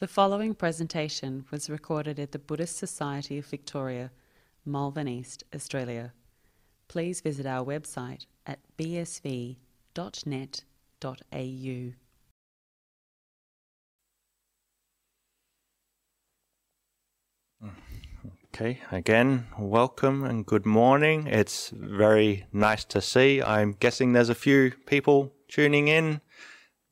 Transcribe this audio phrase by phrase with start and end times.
[0.00, 4.10] The following presentation was recorded at the Buddhist Society of Victoria,
[4.64, 6.14] Malvern East, Australia.
[6.88, 9.56] Please visit our website at bsv.net.au.
[18.54, 21.26] Okay, again, welcome and good morning.
[21.26, 23.42] It's very nice to see.
[23.42, 26.22] I'm guessing there's a few people tuning in.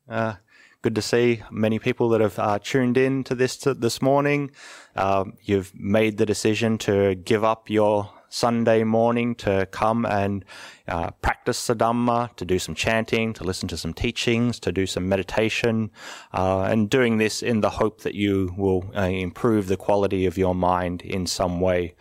[0.07, 0.35] Uh,
[0.81, 4.51] good to see many people that have uh, tuned in to this this morning.
[4.95, 10.45] Um, you've made the decision to give up your Sunday morning to come and
[10.87, 14.85] uh, practice the Dhamma, to do some chanting, to listen to some teachings, to do
[14.85, 15.91] some meditation,
[16.33, 20.37] uh, and doing this in the hope that you will uh, improve the quality of
[20.37, 21.95] your mind in some way.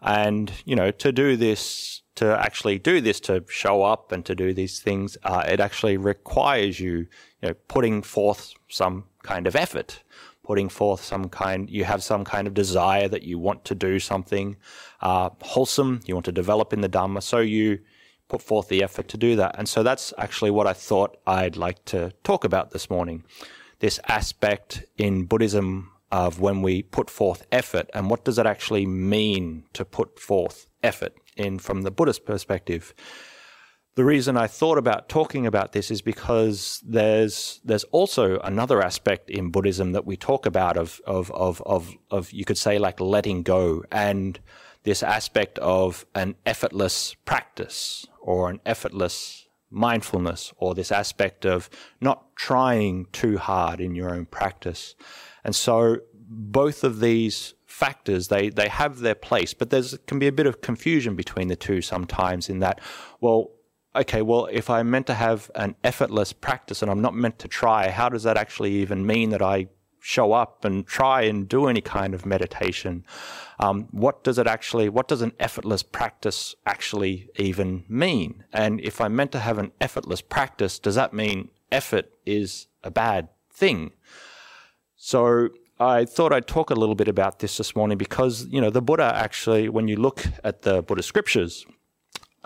[0.00, 4.34] And, you know, to do this, to actually do this, to show up and to
[4.34, 7.06] do these things, uh, it actually requires you,
[7.42, 10.02] you know, putting forth some kind of effort
[10.42, 13.98] putting forth some kind, you have some kind of desire that you want to do
[13.98, 14.56] something
[15.00, 17.78] uh, wholesome, you want to develop in the Dhamma, so you
[18.28, 19.54] put forth the effort to do that.
[19.58, 23.24] And so that's actually what I thought I'd like to talk about this morning.
[23.78, 28.86] This aspect in Buddhism of when we put forth effort and what does it actually
[28.86, 32.94] mean to put forth effort in from the Buddhist perspective
[33.94, 39.28] the reason I thought about talking about this is because there's there's also another aspect
[39.28, 43.00] in Buddhism that we talk about of of of of, of you could say like
[43.00, 44.40] letting go and
[44.84, 51.68] this aspect of an effortless practice or an effortless mindfulness or this aspect of
[52.00, 54.94] not trying too hard in your own practice.
[55.44, 60.26] And so both of these factors they they have their place but there's can be
[60.26, 62.78] a bit of confusion between the two sometimes in that
[63.20, 63.50] well
[63.94, 67.48] okay, well, if I'm meant to have an effortless practice and I'm not meant to
[67.48, 69.68] try, how does that actually even mean that I
[70.00, 73.04] show up and try and do any kind of meditation?
[73.60, 78.44] Um, what does it actually, what does an effortless practice actually even mean?
[78.52, 82.90] And if I'm meant to have an effortless practice, does that mean effort is a
[82.90, 83.92] bad thing?
[84.96, 88.70] So I thought I'd talk a little bit about this this morning because, you know,
[88.70, 91.64] the Buddha actually, when you look at the Buddha scriptures,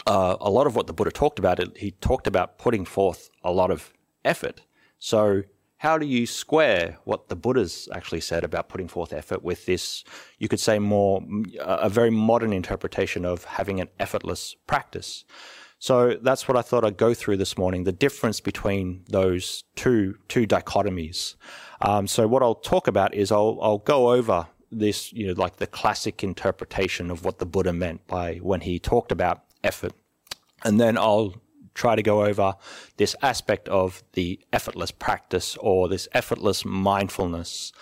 [0.07, 3.31] uh, a lot of what the Buddha talked about, it, he talked about putting forth
[3.43, 3.93] a lot of
[4.25, 4.63] effort.
[4.99, 5.43] So,
[5.79, 10.05] how do you square what the Buddha's actually said about putting forth effort with this,
[10.39, 11.23] you could say, more
[11.61, 15.25] a very modern interpretation of having an effortless practice?
[15.79, 20.17] So that's what I thought I'd go through this morning: the difference between those two
[20.29, 21.35] two dichotomies.
[21.83, 25.57] Um, so what I'll talk about is I'll I'll go over this, you know, like
[25.57, 29.93] the classic interpretation of what the Buddha meant by when he talked about effort.
[30.65, 31.35] And then I'll
[31.75, 32.55] try to go over
[32.97, 37.73] this aspect of the effortless practice or this effortless mindfulness.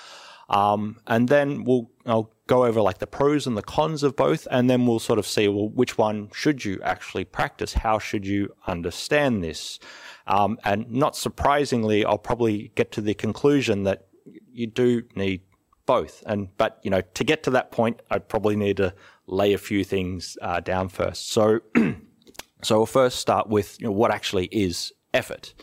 [0.49, 4.47] Um, and then we'll I'll go over like the pros and the cons of both,
[4.51, 7.73] and then we'll sort of see well which one should you actually practice?
[7.75, 9.79] How should you understand this?
[10.27, 14.07] Um, and not surprisingly, I'll probably get to the conclusion that
[14.53, 15.43] you do need
[15.87, 16.23] both.
[16.27, 18.95] And but you know to get to that point, I probably need to
[19.27, 21.31] lay a few things uh, down first.
[21.31, 21.61] So,
[22.63, 25.55] so we'll first start with you know, what actually is effort.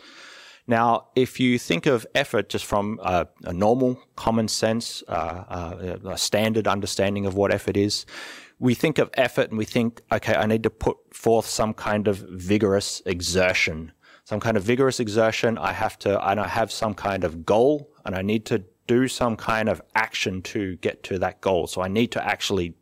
[0.66, 6.18] Now, if you think of effort just from a, normal, common sense, uh, uh, a
[6.18, 8.06] standard understanding of what effort is,
[8.58, 12.06] we think of effort and we think, okay, I need to put forth some kind
[12.06, 13.90] of vigorous exertion,
[14.24, 15.58] some kind of vigorous exertion.
[15.58, 19.08] I have to, and I have some kind of goal, and I need to do
[19.08, 21.66] some kind of action to get to that goal.
[21.66, 22.74] So I need to actually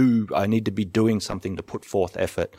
[0.00, 2.54] do, I need to be doing something to put forth effort.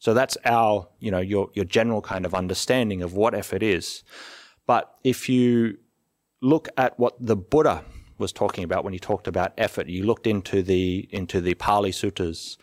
[0.00, 4.02] So that's our, you know, your, your general kind of understanding of what effort is.
[4.66, 5.78] But if you
[6.40, 7.84] look at what the Buddha
[8.18, 11.92] was talking about when he talked about effort, you looked into the, into the Pali
[11.92, 12.56] Suttas.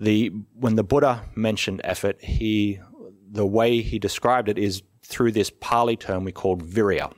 [0.00, 2.80] The, when the Buddha mentioned effort, he,
[3.30, 7.12] the way he described it is through this Pali term we called virya.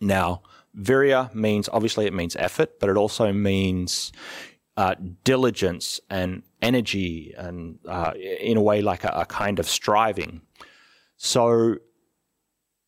[0.00, 0.42] Now,
[0.76, 4.12] virya means obviously it means effort, but it also means
[4.80, 4.94] uh,
[5.24, 10.40] diligence and energy, and uh, in a way like a, a, kind of striving.
[11.18, 11.76] So,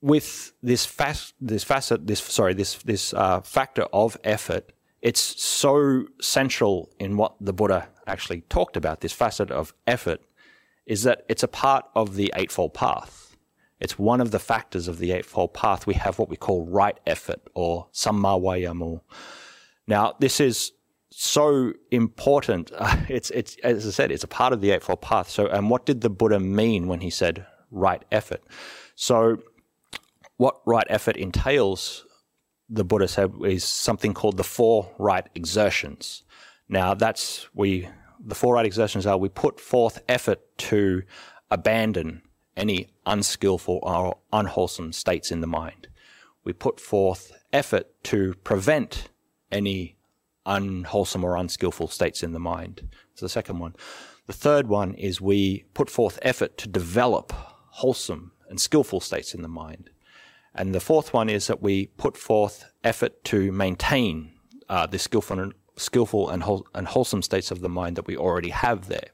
[0.00, 4.72] with this fast, this facet, this sorry, this this uh, factor of effort,
[5.02, 9.02] it's so central in what the Buddha actually talked about.
[9.02, 10.22] This facet of effort
[10.86, 13.36] is that it's a part of the Eightfold Path.
[13.80, 15.86] It's one of the factors of the Eightfold Path.
[15.86, 19.02] We have what we call right effort or samma vayamo.
[19.86, 20.72] Now, this is
[21.14, 22.70] so important.
[22.82, 25.28] Uh, it's it's as I said, it's a part of the Eightfold Path.
[25.28, 28.42] So, and what did the Buddha mean when he said right effort?
[28.96, 29.38] So,
[30.36, 32.04] what right effort entails
[32.68, 36.24] the Buddha said is something called the four right exertions.
[36.68, 37.88] Now, that's we
[38.24, 41.02] the four right exertions are we put forth effort to
[41.50, 42.22] abandon
[42.56, 45.88] any unskillful or unwholesome states in the mind.
[46.44, 49.08] We put forth effort to prevent
[49.50, 49.96] any
[50.46, 52.88] unwholesome or unskillful states in the mind.
[53.10, 53.74] That's the second one.
[54.26, 59.42] The third one is we put forth effort to develop wholesome and skillful states in
[59.42, 59.90] the mind.
[60.54, 64.32] And the fourth one is that we put forth effort to maintain
[64.68, 66.44] uh, the skillful and, skillful and,
[66.74, 69.08] and wholesome states of the mind that we already have there.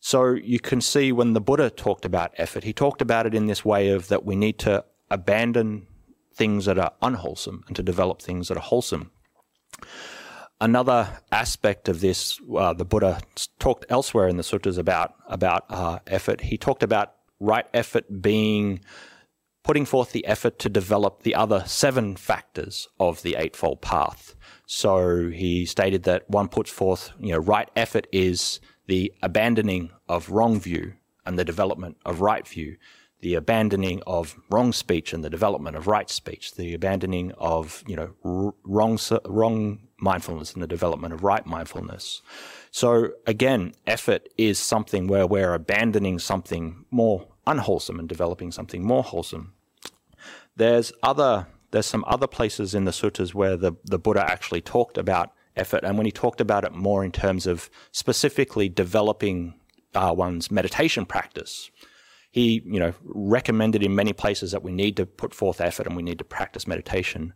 [0.00, 3.46] So you can see when the Buddha talked about effort, he talked about it in
[3.46, 5.86] this way of that we need to abandon
[6.34, 9.12] things that are unwholesome and to develop things that are wholesome.
[10.62, 13.20] Another aspect of this, uh, the Buddha
[13.58, 16.40] talked elsewhere in the sutras about about uh, effort.
[16.42, 18.78] He talked about right effort being
[19.64, 24.36] putting forth the effort to develop the other seven factors of the Eightfold Path.
[24.64, 30.30] So he stated that one puts forth, you know, right effort is the abandoning of
[30.30, 30.92] wrong view
[31.26, 32.76] and the development of right view,
[33.20, 37.96] the abandoning of wrong speech and the development of right speech, the abandoning of, you
[37.96, 42.20] know, wrong, wrong mindfulness and the development of right mindfulness.
[42.70, 49.02] So again, effort is something where we're abandoning something more unwholesome and developing something more
[49.02, 49.54] wholesome.
[50.56, 54.98] There's other there's some other places in the sutras where the, the Buddha actually talked
[54.98, 59.54] about effort, and when he talked about it more in terms of specifically developing
[59.94, 61.70] uh, one's meditation practice,
[62.32, 65.94] he you know recommended in many places that we need to put forth effort and
[65.94, 67.32] we need to practice meditation,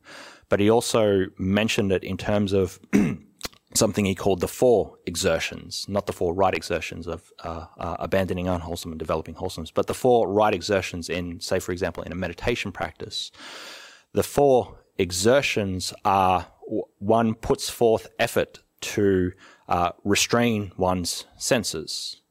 [0.49, 2.81] but he also mentioned it in terms of
[3.75, 8.49] something he called the four exertions, not the four right exertions of uh, uh, abandoning
[8.49, 12.17] unwholesome and developing wholesomes, but the four right exertions in, say, for example, in a
[12.17, 13.31] meditation practice.
[14.13, 16.47] The four exertions are
[16.99, 19.33] one puts forth effort to
[19.69, 22.23] uh, restrain one's senses.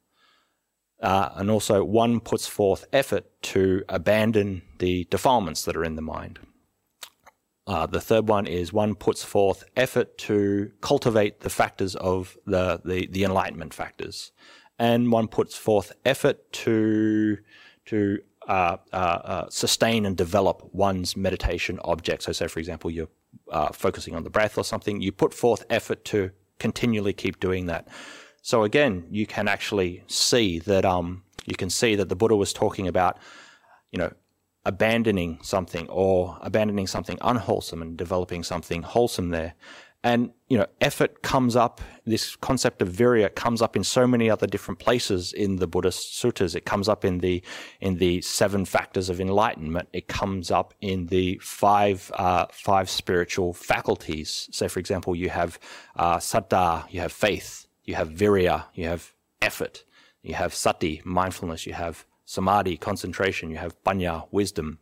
[1.00, 6.02] Uh, and also, one puts forth effort to abandon the defilements that are in the
[6.02, 6.38] mind.
[7.66, 12.80] Uh, the third one is one puts forth effort to cultivate the factors of the,
[12.84, 14.32] the, the enlightenment factors.
[14.78, 17.38] And one puts forth effort to,
[17.86, 22.22] to uh, uh, uh, sustain and develop one's meditation object.
[22.22, 23.08] So, say, for example, you're
[23.50, 27.66] uh, focusing on the breath or something, you put forth effort to continually keep doing
[27.66, 27.88] that.
[28.46, 32.52] So, again, you can actually see that um, you can see that the Buddha was
[32.52, 33.18] talking about,
[33.90, 34.12] you know,
[34.64, 39.54] abandoning something or abandoning something unwholesome and developing something wholesome there.
[40.04, 44.30] And, you know, effort comes up, this concept of virya comes up in so many
[44.30, 46.54] other different places in the Buddhist sutras.
[46.54, 47.42] It comes up in the,
[47.80, 49.88] in the seven factors of enlightenment.
[49.92, 54.48] It comes up in the five, uh, five spiritual faculties.
[54.52, 55.58] So, for example, you have,
[55.96, 59.84] uh, saddha, you have faith, you have virya, you have effort,
[60.22, 64.78] you have sati, mindfulness, you have samadhi, concentration, you have panya, wisdom.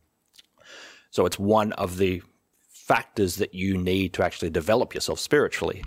[1.10, 2.22] So it's one of the
[2.68, 5.84] factors that you need to actually develop yourself spiritually.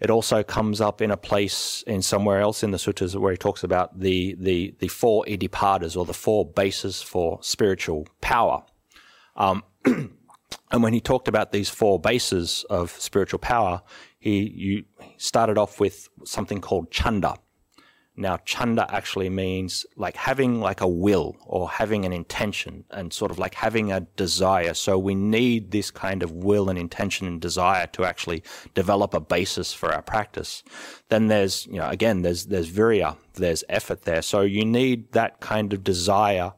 [0.00, 3.36] It also comes up in a place in somewhere else in the sutras where he
[3.36, 8.64] talks about the the the four iddhipadas or the four bases for spiritual power.
[9.36, 13.82] Um, and when he talked about these four bases of spiritual power,
[14.20, 14.84] he you
[15.16, 17.34] started off with something called chanda,
[18.20, 23.30] now, chanda actually means like having like a will or having an intention and sort
[23.30, 24.74] of like having a desire.
[24.74, 28.42] So we need this kind of will and intention and desire to actually
[28.74, 30.62] develop a basis for our practice.
[31.08, 34.20] Then there's, you know, again, there's, there's virya, there's effort there.
[34.20, 36.52] So you need that kind of desire.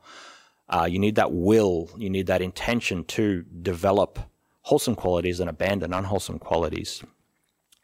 [0.68, 4.18] Uh, you need that will, you need that intention to develop
[4.62, 7.04] wholesome qualities and abandon unwholesome qualities.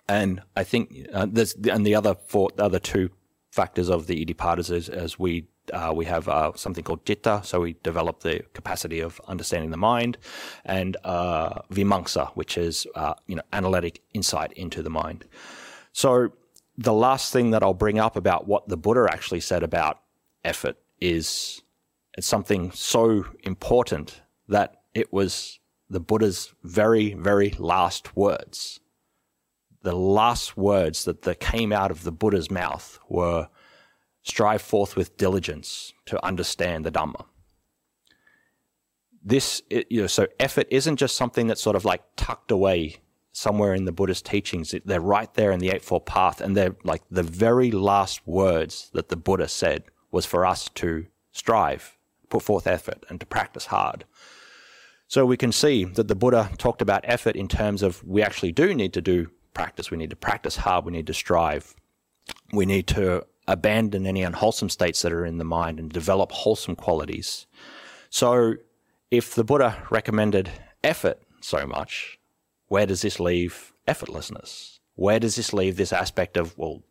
[0.09, 3.11] And I think uh, there's, and the other four, the other two
[3.51, 7.61] factors of the iddhipadas is as we uh, we have uh, something called citta, so
[7.61, 10.17] we develop the capacity of understanding the mind,
[10.65, 11.61] and uh,
[12.35, 15.27] which is uh, you know analytic insight into the mind.
[15.93, 16.31] So
[16.77, 20.01] the last thing that I'll bring up about what the Buddha actually said about
[20.45, 21.63] effort is
[22.17, 25.59] it's something so important that it was
[25.91, 28.81] the Buddha's very very last words
[29.83, 33.49] the last words that, that came out of the Buddha's mouth were
[34.23, 37.25] strive forth with diligence to understand the Dhamma.
[39.23, 42.97] This, you know, so effort isn't just something that's sort of like tucked away
[43.33, 44.75] somewhere in the Buddhist teachings.
[44.85, 49.09] They're right there in the Eightfold Path, and they're like the very last words that
[49.09, 51.97] the Buddha said was for us to strive,
[52.31, 54.05] put forth effort, and to practice hard.
[55.07, 58.53] So we can see that the Buddha talked about effort in terms of we actually
[58.53, 59.91] do need to do practice.
[59.91, 60.85] We need to practice hard.
[60.85, 61.75] We need to strive.
[62.53, 66.77] We need to abandon any unwholesome states that are in the mind and develop wholesome
[66.77, 67.47] qualities.
[68.09, 68.55] So
[69.11, 70.49] if the Buddha recommended
[70.85, 72.21] effort so much,
[72.69, 74.79] where does this leave effortlessness?
[74.95, 76.83] Where does this leave this aspect of, well,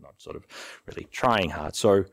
[0.00, 0.46] not sort of
[0.86, 1.76] really trying hard?
[1.76, 2.04] So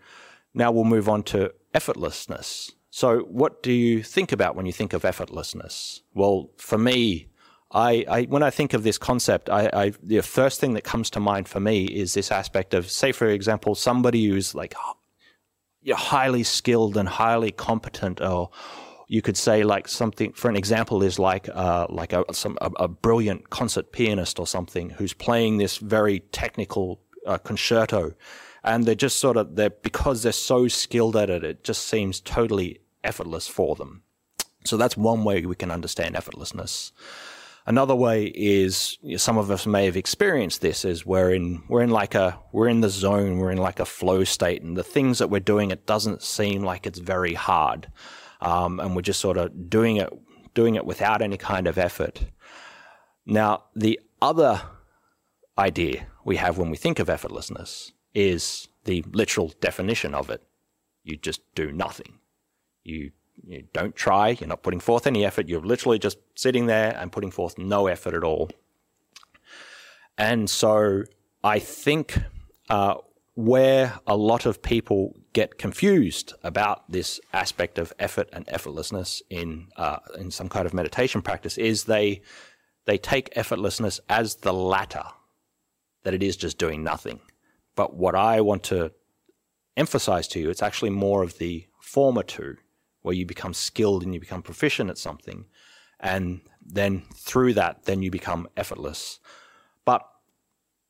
[0.53, 2.71] now we'll move on to effortlessness.
[2.93, 6.01] So, what do you think about when you think of effortlessness?
[6.13, 7.30] Well, for me,
[7.73, 11.09] I, I when I think of this concept, I, I, the first thing that comes
[11.11, 14.75] to mind for me is this aspect of, say, for example, somebody who's like
[15.89, 18.49] highly skilled and highly competent, or
[19.07, 20.33] you could say like something.
[20.33, 24.47] For an example, is like uh, like a, some a, a, brilliant concert pianist or
[24.47, 28.13] something who's playing this very technical uh, concerto,
[28.65, 32.19] and they're just sort of they're because they're so skilled at it, it just seems
[32.19, 34.03] totally effortless for them.
[34.65, 36.91] So that's one way we can understand effortlessness.
[37.65, 41.63] Another way is you know, some of us may have experienced this is we're in
[41.69, 44.75] we're in like a we're in the zone we're in like a flow state and
[44.75, 47.87] the things that we're doing it doesn't seem like it's very hard
[48.41, 50.11] um, and we're just sort of doing it
[50.53, 52.25] doing it without any kind of effort.
[53.25, 54.61] Now the other
[55.57, 60.43] idea we have when we think of effortlessness is the literal definition of it.
[61.03, 62.19] You just do nothing.
[62.83, 63.11] You,
[63.45, 67.11] you don't try, you're not putting forth any effort, you're literally just sitting there and
[67.11, 68.49] putting forth no effort at all.
[70.17, 71.03] And so
[71.43, 72.17] I think
[72.69, 72.95] uh,
[73.35, 79.67] where a lot of people get confused about this aspect of effort and effortlessness in
[79.77, 82.21] uh, in some kind of meditation practice is they
[82.85, 85.03] they take effortlessness as the latter,
[86.03, 87.19] that it is just doing nothing.
[87.75, 88.91] But what I want to
[89.77, 92.57] emphasize to you, it's actually more of the former two,
[93.01, 95.45] where you become skilled and you become proficient at something.
[95.99, 99.19] And then through that, then you become effortless.
[99.85, 100.07] But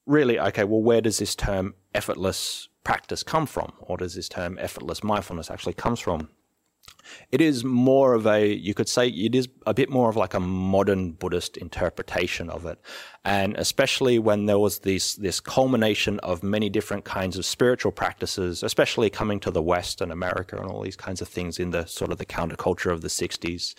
[0.06, 3.74] really, okay, well, where does this term effortless practice come from?
[3.80, 6.30] Or does this term effortless mindfulness actually comes from?
[7.32, 10.34] It is more of a, you could say, it is a bit more of like
[10.34, 12.80] a modern Buddhist interpretation of it.
[13.24, 18.64] And especially when there was this, this culmination of many different kinds of spiritual practices,
[18.64, 21.86] especially coming to the West and America and all these kinds of things in the
[21.86, 23.76] sort of the counterculture of the 60s.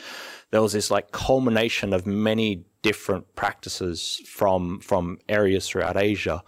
[0.51, 6.43] There was this like culmination of many different practices from, from areas throughout Asia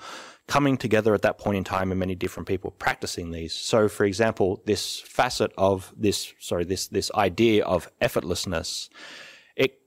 [0.47, 3.55] coming together at that point in time and many different people practicing these.
[3.55, 8.91] So, for example, this facet of this, sorry, this, this idea of effortlessness,
[9.57, 9.81] it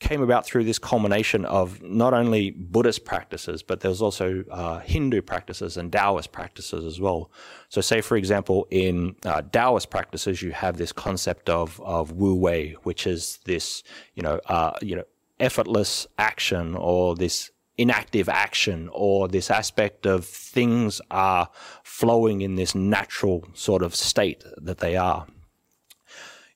[0.00, 5.22] came about through this culmination of not only Buddhist practices, but there's also uh, Hindu
[5.22, 7.30] practices and Taoist practices as well.
[7.70, 12.34] So, say, for example, in uh, Taoist practices, you have this concept of, of Wu
[12.34, 13.82] Wei, which is this,
[14.14, 15.04] you know, uh, you know,
[15.40, 21.48] effortless action or this inactive action or this aspect of things are
[21.82, 25.26] flowing in this natural sort of state that they are.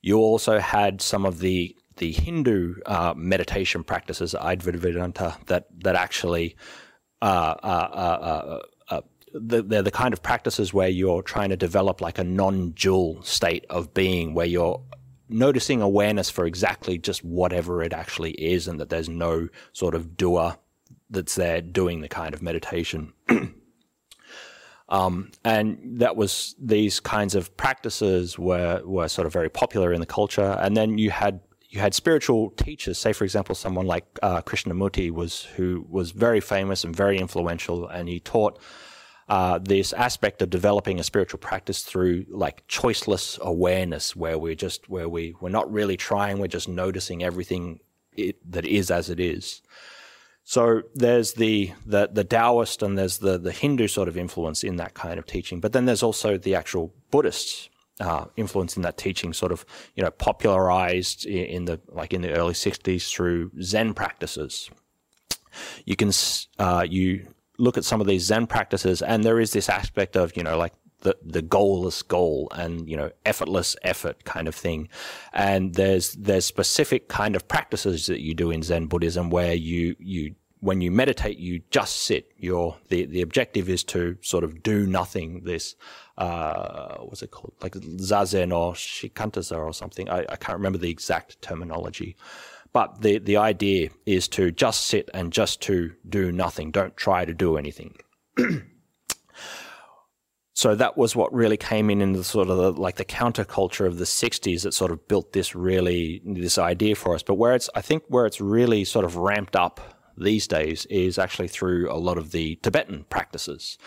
[0.01, 6.55] You also had some of the the Hindu uh, meditation practices, Advaita that that actually
[7.21, 8.59] uh, uh, uh,
[8.89, 9.01] uh
[9.33, 13.93] they're the kind of practices where you're trying to develop like a non-dual state of
[13.93, 14.81] being, where you're
[15.27, 20.15] noticing awareness for exactly just whatever it actually is, and that there's no sort of
[20.15, 20.57] doer
[21.09, 23.13] that's there doing the kind of meditation.
[24.89, 29.99] um, and that was these kinds of practices were were sort of very popular in
[29.99, 30.57] the culture.
[30.59, 35.11] And then you had you had spiritual teachers, say for example, someone like uh, Krishnamurti
[35.11, 38.59] was who was very famous and very influential, and he taught.
[39.27, 44.89] Uh, this aspect of developing a spiritual practice through like choiceless awareness, where we're just
[44.89, 47.79] where we we're not really trying, we're just noticing everything
[48.17, 49.61] it, that is as it is.
[50.49, 54.77] So there's the, the, the Taoist and there's the, the Hindu sort of influence in
[54.77, 55.59] that kind of teaching.
[55.59, 59.63] But then there's also the actual Buddhist uh, influence in that teaching, sort of,
[59.93, 64.71] you know, popularized in the, like in the early 60s through Zen practices.
[65.85, 66.09] You can,
[66.57, 67.27] uh, you
[67.59, 70.57] look at some of these Zen practices and there is this aspect of, you know,
[70.57, 74.89] like the, the goalless goal and you know effortless effort kind of thing
[75.33, 79.95] and there's there's specific kind of practices that you do in zen buddhism where you
[79.99, 82.31] you when you meditate, you just sit.
[82.37, 85.43] Your the the objective is to sort of do nothing.
[85.43, 85.75] This
[86.17, 87.53] uh, what's it called?
[87.61, 90.09] Like zazen or shikantaza or something.
[90.09, 92.15] I, I can't remember the exact terminology,
[92.73, 96.71] but the the idea is to just sit and just to do nothing.
[96.71, 97.97] Don't try to do anything.
[100.59, 103.87] so that was what really came in in the sort of the, like the counterculture
[103.87, 107.23] of the 60s that sort of built this really this idea for us.
[107.23, 109.79] But where it's i think where it's really sort of ramped up
[110.17, 113.77] these days is actually through a lot of the tibetan practices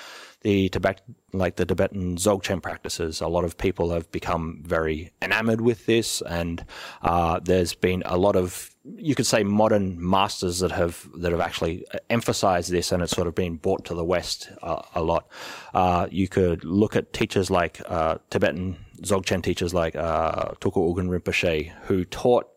[0.43, 1.01] the Tibet,
[1.33, 6.21] like the Tibetan Dzogchen practices, a lot of people have become very enamored with this,
[6.23, 6.65] and
[7.03, 11.41] uh, there's been a lot of, you could say, modern masters that have that have
[11.41, 15.29] actually emphasized this, and it's sort of been brought to the West uh, a lot.
[15.75, 21.09] Uh, you could look at teachers like uh, Tibetan Dzogchen teachers like uh, Tulku Urgyen
[21.09, 22.49] Rinpoche, who taught,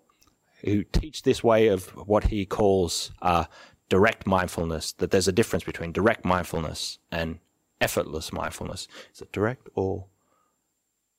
[0.63, 3.45] who teach this way of what he calls uh,
[3.89, 4.93] direct mindfulness.
[4.93, 7.39] That there's a difference between direct mindfulness and
[7.81, 8.87] effortless mindfulness.
[9.13, 10.05] Is it direct or?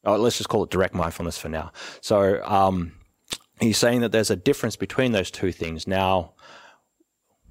[0.05, 1.73] Oh, let's just call it direct mindfulness for now.
[2.01, 2.93] So um,
[3.61, 5.87] he's saying that there's a difference between those two things.
[5.89, 6.35] Now,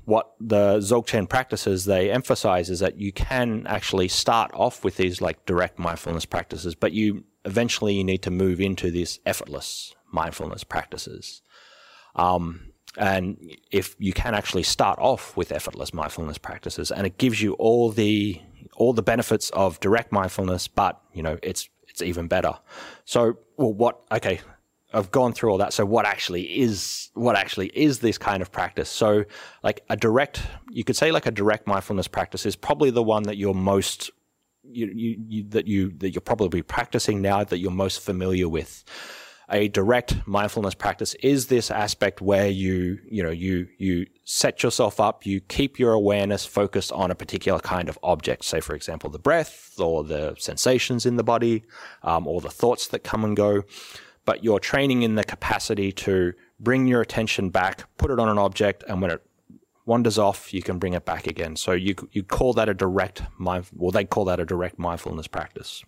[0.05, 5.19] what the Dzogchen practices they emphasize is that you can actually start off with these
[5.19, 10.63] like direct mindfulness practices, but you eventually you need to move into these effortless mindfulness
[10.63, 11.41] practices.
[12.15, 13.37] Um, and
[13.71, 17.89] if you can actually start off with effortless mindfulness practices, and it gives you all
[17.91, 18.41] the
[18.75, 22.53] all the benefits of direct mindfulness, but you know it's it's even better.
[23.05, 24.01] So, well, what?
[24.11, 24.41] Okay,
[24.93, 25.73] I've gone through all that.
[25.73, 28.89] So, what actually is what actually is this kind of practice?
[28.89, 29.25] So,
[29.63, 33.23] like a direct, you could say like a direct mindfulness practice is probably the one
[33.23, 34.11] that you're most
[34.63, 38.83] you, you, you that you that you're probably practicing now that you're most familiar with
[39.49, 44.99] a direct mindfulness practice is this aspect where you, you know, you, you set yourself
[44.99, 49.09] up, you keep your awareness focused on a particular kind of object, say, for example,
[49.09, 51.63] the breath or the sensations in the body,
[52.03, 53.63] um, or the thoughts that come and go.
[54.25, 58.39] But you're training in the capacity to bring your attention back, put it on an
[58.39, 59.21] object, and when it
[59.85, 61.55] wanders off, you can bring it back again.
[61.55, 65.27] So you, you call that a direct mind, well, they call that a direct mindfulness
[65.27, 65.83] practice.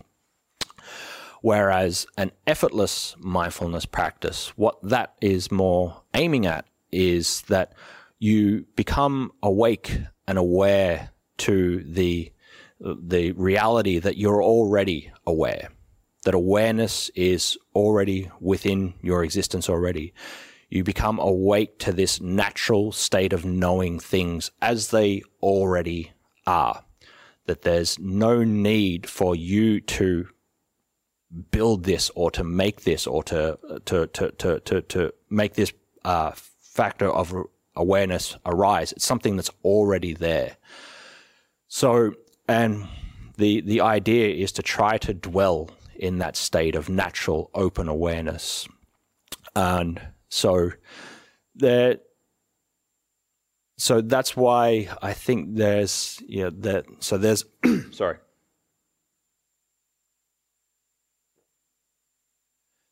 [1.40, 7.74] Whereas an effortless mindfulness practice, what that is more aiming at is that
[8.18, 12.32] you become awake and aware to the
[12.80, 15.68] the reality that you're already aware
[16.24, 20.12] that awareness is already within your existence already.
[20.68, 26.12] You become awake to this natural state of knowing things as they already
[26.46, 26.84] are
[27.46, 30.28] that there's no need for you to
[31.50, 35.72] build this or to make this or to to to to to, to make this
[36.04, 37.34] uh, factor of
[37.76, 38.92] awareness arise.
[38.92, 40.56] It's something that's already there.
[41.68, 42.12] So,
[42.48, 42.88] and
[43.36, 48.68] the the idea is to try to dwell in that state of natural open awareness,
[49.54, 50.70] and so
[51.54, 51.98] there.
[53.80, 57.44] So that's why I think there's yeah that so there's
[57.92, 58.16] sorry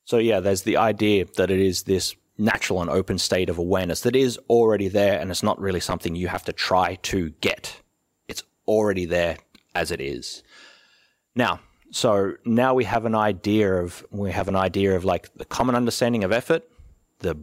[0.07, 4.03] So yeah, there's the idea that it is this natural and open state of awareness
[4.03, 7.83] that is already there and it's not really something you have to try to get.
[8.29, 9.39] It's already there
[9.75, 10.45] as it is.
[11.35, 11.59] Now,
[11.91, 15.75] so now we have an idea of we have an idea of like the common
[15.75, 16.63] understanding of effort,
[17.21, 17.37] the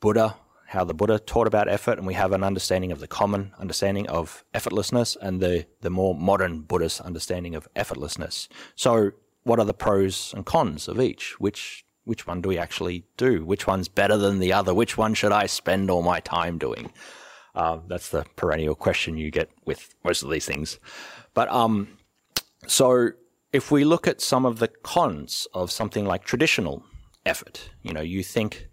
[0.00, 3.52] Buddha, how the Buddha taught about effort, and we have an understanding of the common
[3.58, 8.48] understanding of effortlessness and the the more modern Buddhist understanding of effortlessness.
[8.76, 9.12] So
[9.44, 11.40] what are the pros and cons of each?
[11.40, 13.44] Which which one do we actually do?
[13.44, 14.72] Which one's better than the other?
[14.72, 16.90] Which one should I spend all my time doing?
[17.54, 20.78] Uh, that's the perennial question you get with most of these things.
[21.34, 21.98] But um,
[22.66, 23.10] so
[23.52, 26.84] if we look at some of the cons of something like traditional
[27.24, 28.68] effort, you know, you think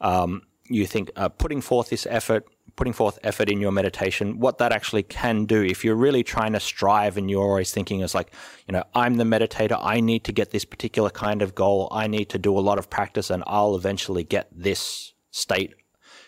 [0.00, 4.58] um, you think uh, putting forth this effort putting forth effort in your meditation, what
[4.58, 5.62] that actually can do.
[5.62, 8.32] If you're really trying to strive and you're always thinking as like,
[8.66, 12.06] you know, I'm the meditator, I need to get this particular kind of goal, I
[12.06, 15.74] need to do a lot of practice and I'll eventually get this state.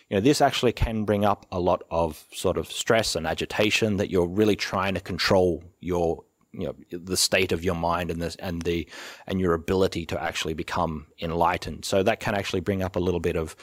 [0.09, 3.97] You know, this actually can bring up a lot of sort of stress and agitation
[3.97, 6.23] that you're really trying to control your
[6.57, 8.87] you know the state of your mind and this and the
[9.27, 11.85] and your ability to actually become enlightened.
[11.85, 13.55] So that can actually bring up a little bit of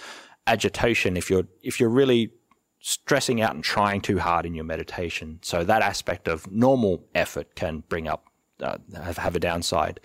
[0.46, 2.32] agitation if you're if you're really
[2.82, 5.38] stressing out and trying too hard in your meditation.
[5.42, 8.26] So that aspect of normal effort can bring up
[8.60, 9.98] uh, have, have a downside.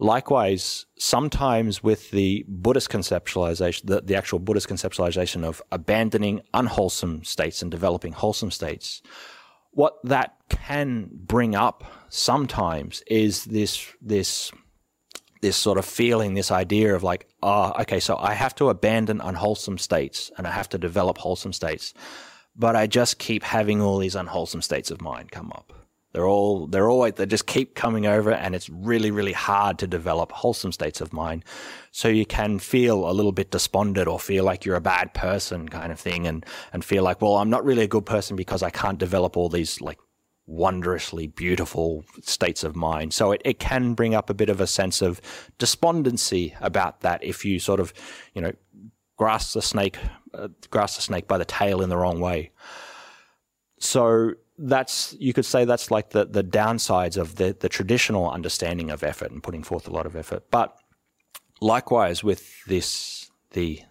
[0.00, 7.62] Likewise, sometimes with the Buddhist conceptualization, the, the actual Buddhist conceptualization of abandoning unwholesome states
[7.62, 9.02] and developing wholesome states,
[9.72, 14.52] what that can bring up sometimes is this this
[15.40, 19.20] this sort of feeling, this idea of like, oh, okay, so I have to abandon
[19.20, 21.94] unwholesome states and I have to develop wholesome states.
[22.56, 25.72] But I just keep having all these unwholesome states of mind come up.
[26.12, 29.86] They're all, they're always, they just keep coming over and it's really, really hard to
[29.86, 31.44] develop wholesome states of mind.
[31.92, 35.68] So you can feel a little bit despondent or feel like you're a bad person
[35.68, 38.62] kind of thing and, and feel like, well, I'm not really a good person because
[38.62, 39.98] I can't develop all these like
[40.48, 43.12] wondrously beautiful states of mind.
[43.12, 45.20] So it, it can bring up a bit of a sense of
[45.58, 47.92] despondency about that if you sort of,
[48.34, 48.52] you know,
[49.16, 49.98] grasp the snake,
[50.34, 52.50] uh, grasp the snake by the tail in the wrong way.
[53.78, 58.90] So that's you could say that's like the the downsides of the the traditional understanding
[58.90, 60.50] of effort and putting forth a lot of effort.
[60.50, 60.76] But
[61.60, 63.82] likewise with this the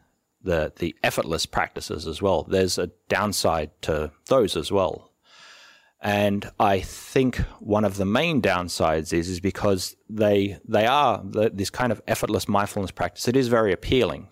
[0.41, 2.43] the the effortless practices as well.
[2.43, 5.06] There's a downside to those as well.
[5.99, 11.49] And I think one of the main downsides is is because they they are the,
[11.49, 13.27] this kind of effortless mindfulness practice.
[13.27, 14.27] It is very appealing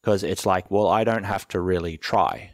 [0.00, 2.52] because it's like, well, I don't have to really try.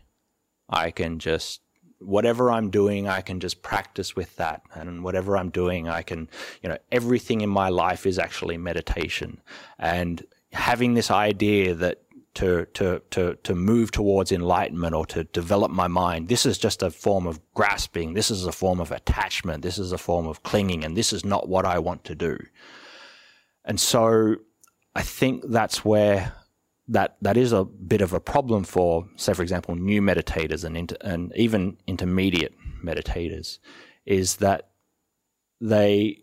[0.69, 1.61] I can just
[2.01, 4.63] whatever I'm doing, I can just practice with that.
[4.75, 6.29] And whatever I'm doing, I can,
[6.63, 9.41] you know, everything in my life is actually meditation.
[9.79, 12.03] And having this idea that
[12.35, 16.83] to, to, to, to move towards enlightenment or to develop my mind, this is just
[16.83, 18.15] a form of grasping.
[18.15, 19.63] This is a form of attachment.
[19.63, 20.85] This is a form of clinging.
[20.85, 22.39] And this is not what I want to do.
[23.65, 24.37] And so
[24.95, 26.33] I think that's where
[26.89, 30.77] that that is a bit of a problem for, say, for example, new meditators and
[30.77, 33.59] inter, and even intermediate meditators,
[34.05, 34.69] is that
[35.61, 36.19] they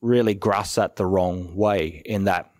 [0.00, 2.02] really grasp that the wrong way.
[2.04, 2.52] In that,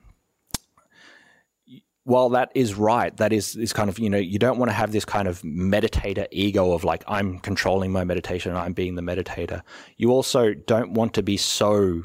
[2.08, 4.74] while that is right, that is is kind of you know you don't want to
[4.74, 9.02] have this kind of meditator ego of like I'm controlling my meditation, I'm being the
[9.02, 9.60] meditator.
[9.98, 12.04] You also don't want to be so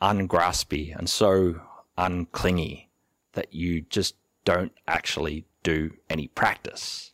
[0.00, 1.60] ungraspy and so
[1.98, 2.86] unclingy
[3.34, 4.14] that you just
[4.46, 7.12] don't actually do any practice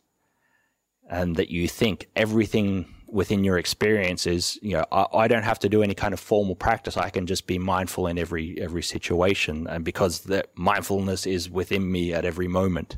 [1.09, 5.59] and that you think everything within your experience is, you know, I, I, don't have
[5.59, 6.97] to do any kind of formal practice.
[6.97, 11.91] I can just be mindful in every every situation, and because that mindfulness is within
[11.91, 12.97] me at every moment,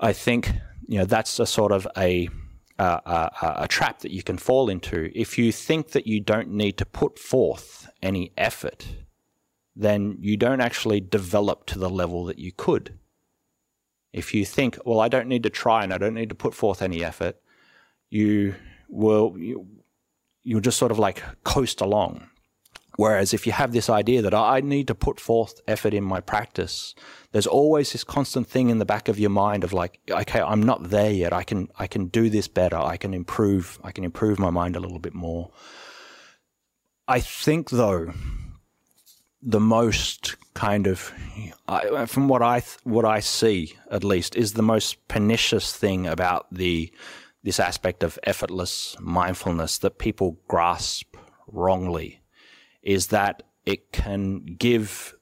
[0.00, 0.52] I think
[0.86, 2.28] you know that's a sort of a
[2.78, 6.76] a, a trap that you can fall into if you think that you don't need
[6.78, 8.84] to put forth any effort
[9.76, 12.98] then you don't actually develop to the level that you could.
[14.12, 16.54] If you think, well, I don't need to try and I don't need to put
[16.54, 17.36] forth any effort,
[18.10, 18.54] you
[18.88, 19.66] will you,
[20.42, 22.28] you'll just sort of like coast along.
[22.96, 26.20] Whereas if you have this idea that I need to put forth effort in my
[26.20, 26.94] practice,
[27.32, 30.62] there's always this constant thing in the back of your mind of like, okay, I'm
[30.62, 31.32] not there yet.
[31.32, 32.76] I can I can do this better.
[32.76, 33.80] I can improve.
[33.82, 35.50] I can improve my mind a little bit more.
[37.08, 38.12] I think though
[39.42, 41.12] the most kind of,
[42.06, 46.92] from what I what I see at least, is the most pernicious thing about the
[47.44, 52.22] this aspect of effortless mindfulness that people grasp wrongly,
[52.82, 55.14] is that it can give,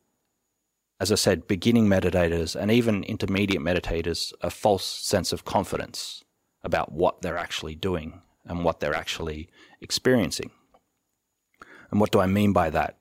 [1.00, 6.22] as I said, beginning meditators and even intermediate meditators a false sense of confidence
[6.62, 9.48] about what they're actually doing and what they're actually
[9.80, 10.52] experiencing.
[11.90, 12.98] And what do I mean by that?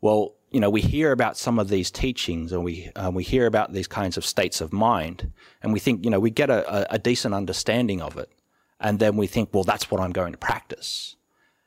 [0.00, 3.46] Well, you know, we hear about some of these teachings and we, uh, we hear
[3.46, 6.92] about these kinds of states of mind and we think, you know, we get a,
[6.92, 8.30] a decent understanding of it.
[8.80, 11.16] And then we think, well, that's what I'm going to practice.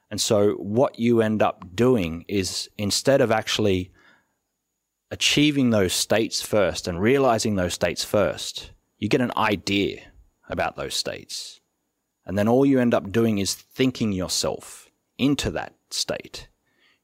[0.09, 3.91] And so what you end up doing is instead of actually
[5.11, 10.01] achieving those states first and realizing those states first, you get an idea
[10.49, 11.61] about those states.
[12.25, 16.47] And then all you end up doing is thinking yourself into that state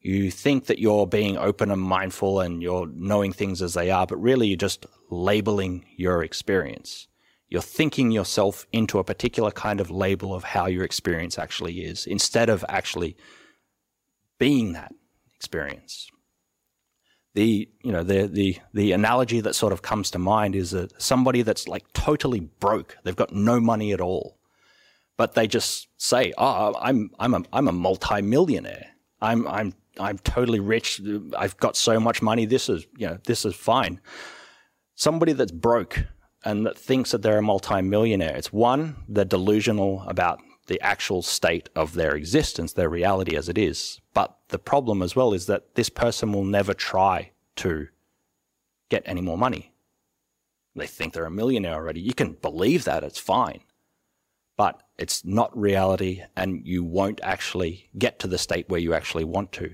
[0.02, 4.08] you think that you're being open and mindful and you're knowing things as they are,
[4.08, 7.08] but really you're just labeling your experience.
[7.49, 12.05] You're thinking yourself into a particular kind of label of how your experience actually is
[12.05, 13.17] instead of actually
[14.38, 14.93] being that
[15.35, 16.09] experience.
[17.33, 21.01] The, you know, the, the, the analogy that sort of comes to mind is that
[21.01, 22.97] somebody that's like totally broke.
[23.03, 24.38] They've got no money at all,
[25.17, 28.88] but they just say, oh, I'm, I'm a, I'm a multi-millionaire.
[29.21, 31.01] I'm, I'm I'm totally rich.
[31.38, 32.45] I've got so much money.
[32.45, 33.99] This is, you know, this is fine.
[34.95, 36.05] Somebody that's broke
[36.43, 41.69] and that thinks that they're a multimillionaire, it's one, they're delusional about the actual state
[41.75, 43.99] of their existence, their reality as it is.
[44.13, 47.88] But the problem as well is that this person will never try to
[48.89, 49.73] get any more money.
[50.75, 51.99] They think they're a millionaire already.
[52.02, 53.62] You can believe that, it's fine
[54.60, 59.23] but it's not reality and you won't actually get to the state where you actually
[59.23, 59.73] want to.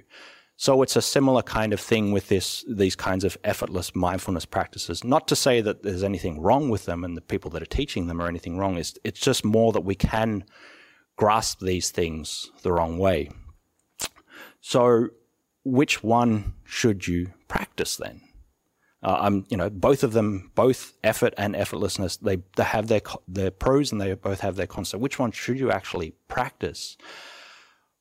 [0.57, 5.03] So it's a similar kind of thing with this, these kinds of effortless mindfulness practices.
[5.03, 8.07] Not to say that there's anything wrong with them and the people that are teaching
[8.07, 8.77] them are anything wrong.
[8.77, 10.45] It's, it's just more that we can
[11.17, 13.29] grasp these things the wrong way.
[14.61, 15.09] So,
[15.63, 18.21] which one should you practice then?
[19.03, 23.01] Uh, um, you know, both of them, both effort and effortlessness, they, they have their
[23.27, 24.89] their pros and they both have their cons.
[24.89, 26.97] So, which one should you actually practice?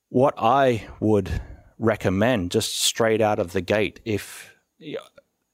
[0.09, 1.43] What I would
[1.79, 4.55] recommend, just straight out of the gate, if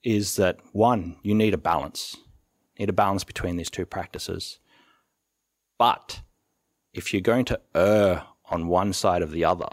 [0.02, 2.16] is that one, you need a balance,
[2.76, 4.58] you need a balance between these two practices.
[5.78, 6.22] But
[6.92, 9.68] if you're going to err on one side of the other,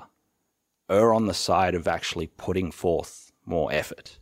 [0.89, 4.19] err on the side of actually putting forth more effort.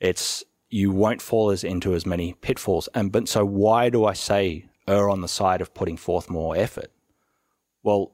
[0.00, 2.88] It's you won't fall as into as many pitfalls.
[2.94, 6.56] And but so why do I say err on the side of putting forth more
[6.56, 6.90] effort?
[7.82, 8.12] Well,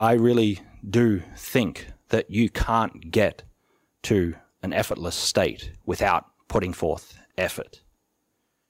[0.00, 3.42] I really do think that you can't get
[4.04, 7.82] to an effortless state without putting forth effort.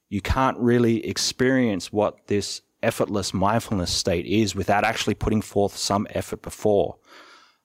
[0.08, 6.06] You can't really experience what this effortless mindfulness state is without actually putting forth some
[6.10, 6.96] effort before.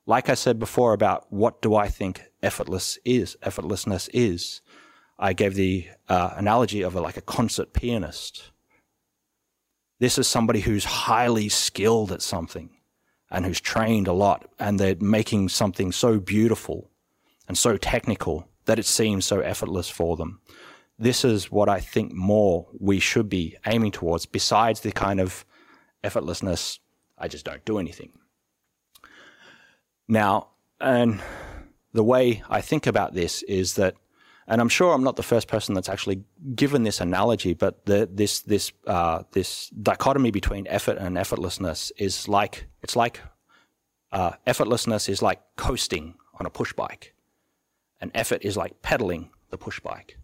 [0.06, 4.62] Like I said before about what do I think effortless is, effortlessness is,
[5.17, 8.52] I gave the uh, analogy of a, like a concert pianist.
[9.99, 12.69] This is somebody who's highly skilled at something
[13.34, 16.89] and who's trained a lot, and they're making something so beautiful
[17.50, 20.39] and so technical that it seems so effortless for them
[20.98, 25.46] this is what I think more we should be aiming towards, besides the kind of
[26.04, 26.80] effortlessness,
[27.17, 28.13] I just don't do anything.
[30.08, 31.22] Now, and
[31.93, 33.96] the way I think about this is that,
[34.47, 36.23] and I'm sure I'm not the first person that's actually
[36.56, 42.27] given this analogy, but the, this this uh, this dichotomy between effort and effortlessness is
[42.27, 43.21] like it's like
[44.12, 47.13] uh, effortlessness is like coasting on a push bike,
[48.01, 50.17] and effort is like pedaling the push bike.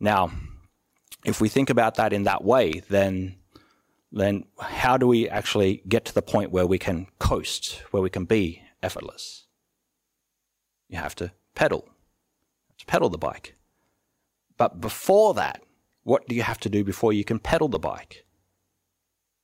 [0.00, 0.32] Now,
[1.24, 3.36] if we think about that in that way, then
[4.10, 8.10] then how do we actually get to the point where we can coast, where we
[8.10, 9.46] can be effortless?
[10.88, 11.88] You have to pedal,
[12.88, 13.54] pedal the bike.
[14.56, 15.62] But before that,
[16.02, 18.24] what do you have to do before you can pedal the bike?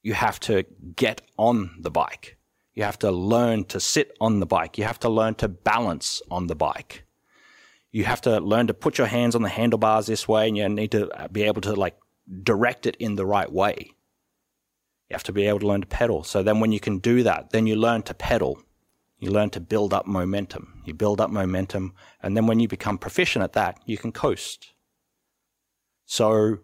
[0.02, 0.64] You have to
[0.96, 2.37] get on the bike.
[2.74, 4.76] You have to learn to sit on the bike.
[4.76, 7.04] You have to learn to balance on the bike
[7.94, 10.68] you have to learn to put your hands on the handlebars this way and you
[10.68, 11.96] need to be able to like
[12.42, 13.92] direct it in the right way.
[15.09, 16.24] You have to be able to learn to pedal.
[16.24, 18.61] So then when you can do that, then you learn to pedal.
[19.24, 20.82] You learn to build up momentum.
[20.84, 21.94] You build up momentum.
[22.22, 24.74] And then when you become proficient at that, you can coast.
[26.04, 26.58] So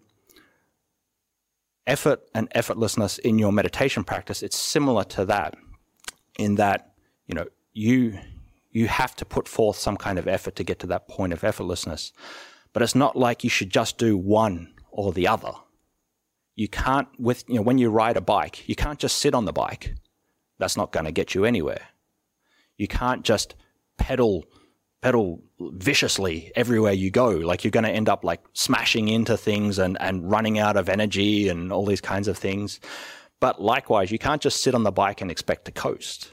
[1.86, 5.56] effort and effortlessness in your meditation practice, it's similar to that
[6.38, 6.92] in that,
[7.26, 8.18] you know, you
[8.70, 11.40] you have to put forth some kind of effort to get to that point of
[11.40, 12.12] effortlessness.
[12.74, 15.52] But it's not like you should just do one or the other.
[16.56, 19.46] You can't, with, you know, when you ride a bike, you can't just sit on
[19.46, 19.94] the bike.
[20.58, 21.88] That's not going to get you anywhere.
[22.80, 23.54] You can't just
[23.98, 24.44] pedal,
[25.02, 27.28] pedal viciously everywhere you go.
[27.30, 30.88] Like you're going to end up like smashing into things and, and running out of
[30.88, 32.80] energy and all these kinds of things.
[33.38, 36.32] But likewise, you can't just sit on the bike and expect to coast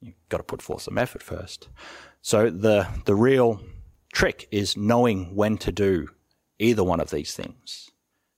[0.00, 1.68] you've got to put forth some effort first.
[2.20, 3.60] So the the real
[4.12, 6.08] trick is knowing when to do
[6.58, 7.90] either one of these things,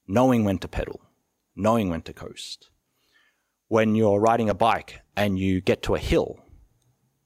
[0.06, 1.00] knowing when to pedal,
[1.56, 2.70] knowing when to coast.
[3.68, 6.39] When you're riding a bike and you get to a hill,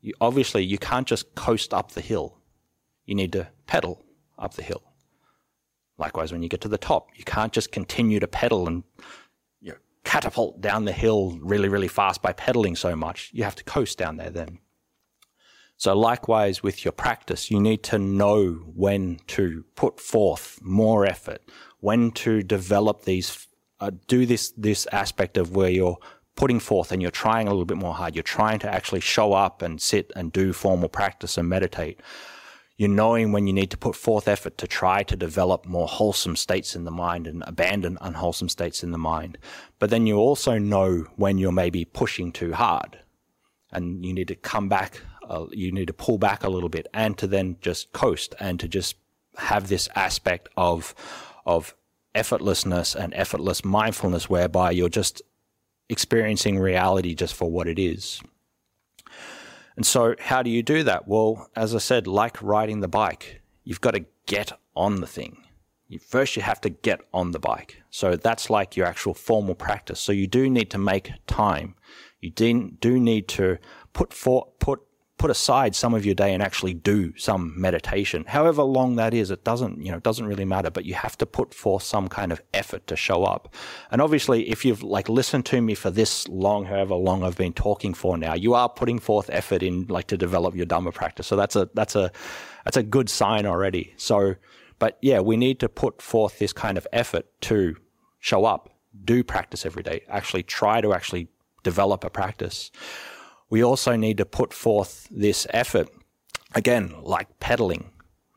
[0.04, 2.38] you, obviously you can't just coast up the hill.
[3.06, 4.04] You need to pedal
[4.38, 4.82] up the hill.
[5.98, 8.82] Likewise, when you get to the top, you can't just continue to pedal and
[10.04, 13.30] catapult down the hill really, really fast by pedaling so much.
[13.32, 14.58] You have to coast down there then.
[15.76, 21.42] So, likewise with your practice, you need to know when to put forth more effort,
[21.80, 23.48] when to develop these,
[23.80, 25.98] uh, do this, this aspect of where you're
[26.36, 28.14] putting forth and you're trying a little bit more hard.
[28.14, 32.00] You're trying to actually show up and sit and do formal practice and meditate.
[32.76, 36.34] You're knowing when you need to put forth effort to try to develop more wholesome
[36.34, 39.38] states in the mind and abandon unwholesome states in the mind.
[39.78, 42.98] But then you also know when you're maybe pushing too hard
[43.70, 46.88] and you need to come back, uh, you need to pull back a little bit
[46.92, 48.96] and to then just coast and to just
[49.36, 50.96] have this aspect of,
[51.46, 51.76] of
[52.12, 55.22] effortlessness and effortless mindfulness whereby you're just
[55.88, 58.20] experiencing reality just for what it is.
[59.76, 61.08] And so, how do you do that?
[61.08, 65.38] Well, as I said, like riding the bike, you've got to get on the thing.
[66.00, 67.82] First, you have to get on the bike.
[67.90, 69.98] So, that's like your actual formal practice.
[69.98, 71.74] So, you do need to make time.
[72.20, 73.58] You do need to
[73.92, 74.80] put for, put
[75.16, 78.24] put aside some of your day and actually do some meditation.
[78.26, 81.16] However long that is, it doesn't, you know, it doesn't really matter, but you have
[81.18, 83.54] to put forth some kind of effort to show up.
[83.90, 87.52] And obviously, if you've like listened to me for this long, however long I've been
[87.52, 91.28] talking for now, you are putting forth effort in like to develop your Dhamma practice.
[91.28, 92.10] So that's a, that's a,
[92.64, 93.94] that's a good sign already.
[93.96, 94.34] So,
[94.80, 97.76] but yeah, we need to put forth this kind of effort to
[98.18, 98.68] show up,
[99.04, 101.28] do practice every day, actually try to actually
[101.62, 102.72] develop a practice
[103.50, 105.88] we also need to put forth this effort,
[106.54, 107.90] again, like pedaling,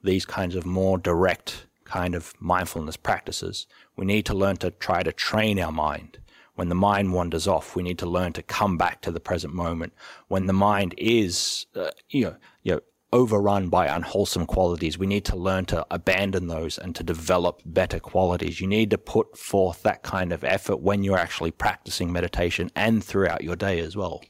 [0.04, 3.66] these kinds of more direct kind of mindfulness practices.
[3.96, 6.20] We need to learn to try to train our mind.
[6.56, 9.54] When the mind wanders off, we need to learn to come back to the present
[9.54, 9.94] moment.
[10.28, 12.80] When the mind is, uh, you know, you know,
[13.14, 18.00] overrun by unwholesome qualities, we need to learn to abandon those and to develop better
[18.00, 18.60] qualities.
[18.60, 23.04] You need to put forth that kind of effort when you're actually practicing meditation and
[23.04, 24.22] throughout your day as well.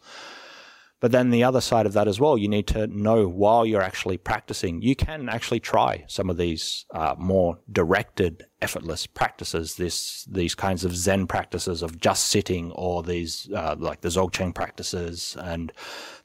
[1.00, 3.84] But then the other side of that as well, you need to know while you're
[3.84, 9.76] actually practicing, you can actually try some of these uh, more directed, effortless practices.
[9.76, 14.56] This these kinds of Zen practices of just sitting, or these uh, like the Dzogchen
[14.56, 15.72] practices, and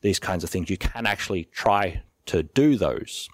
[0.00, 0.70] these kinds of things.
[0.70, 3.28] You can actually try to do those,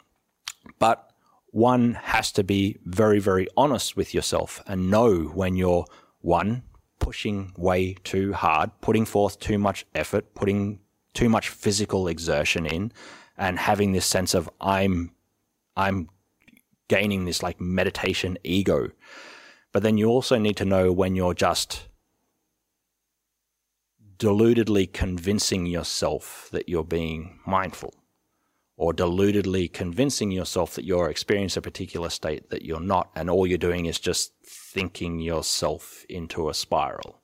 [0.81, 1.09] but
[1.51, 5.87] one has to be very, very honest with yourself and know when you're
[6.21, 6.63] one
[6.99, 10.81] pushing way too hard, putting forth too much effort, putting
[11.15, 12.93] too much physical exertion in
[13.37, 15.13] and having this sense of I'm
[15.77, 16.09] I'm
[16.89, 18.91] gaining this like meditation ego.
[19.73, 21.89] But then you also need to know when you're just
[24.19, 27.95] deludedly convincing yourself that you're being mindful
[28.77, 33.47] or deludedly convincing yourself that you're experiencing a particular state that you're not and all
[33.47, 37.21] you're doing is just thinking yourself into a spiral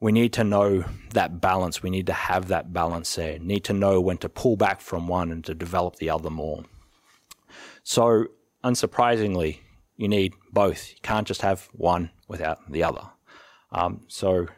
[0.00, 1.82] we need to know that balance.
[1.82, 3.38] We need to have that balance there.
[3.38, 6.64] Need to know when to pull back from one and to develop the other more.
[7.82, 8.26] So,
[8.64, 9.60] unsurprisingly,
[9.96, 10.90] you need both.
[10.90, 13.08] You can't just have one without the other.
[13.72, 14.48] Um, so,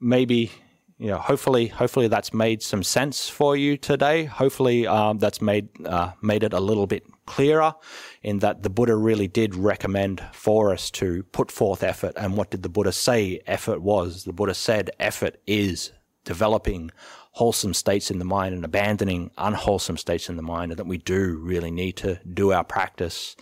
[0.00, 0.50] maybe
[0.98, 4.24] you know, hopefully, hopefully that's made some sense for you today.
[4.24, 7.74] Hopefully, um, that's made uh, made it a little bit clearer
[8.22, 12.14] in that the Buddha really did recommend for us to put forth effort.
[12.16, 14.24] And what did the Buddha say effort was?
[14.24, 15.92] The Buddha said effort is
[16.24, 16.90] developing
[17.32, 20.98] wholesome states in the mind and abandoning unwholesome states in the mind, and that we
[20.98, 23.36] do really need to do our practice.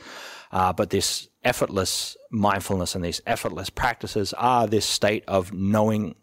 [0.52, 6.14] Uh, but this effortless mindfulness and these effortless practices are this state of knowing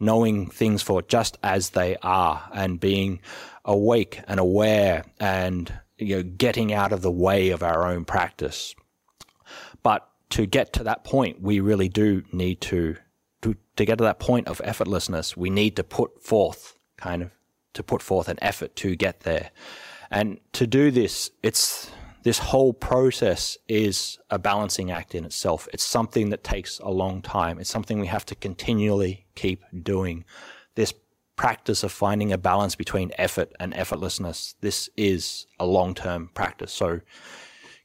[0.00, 3.20] knowing things for just as they are and being
[3.64, 5.72] awake and aware and
[6.04, 8.74] you know, getting out of the way of our own practice.
[9.82, 12.96] But to get to that point, we really do need to,
[13.42, 17.30] to, to get to that point of effortlessness, we need to put forth kind of,
[17.74, 19.50] to put forth an effort to get there.
[20.10, 21.90] And to do this, it's,
[22.22, 25.68] this whole process is a balancing act in itself.
[25.72, 27.58] It's something that takes a long time.
[27.58, 30.24] It's something we have to continually keep doing.
[30.74, 30.94] This
[31.36, 34.54] practice of finding a balance between effort and effortlessness.
[34.60, 36.72] This is a long term practice.
[36.72, 37.00] So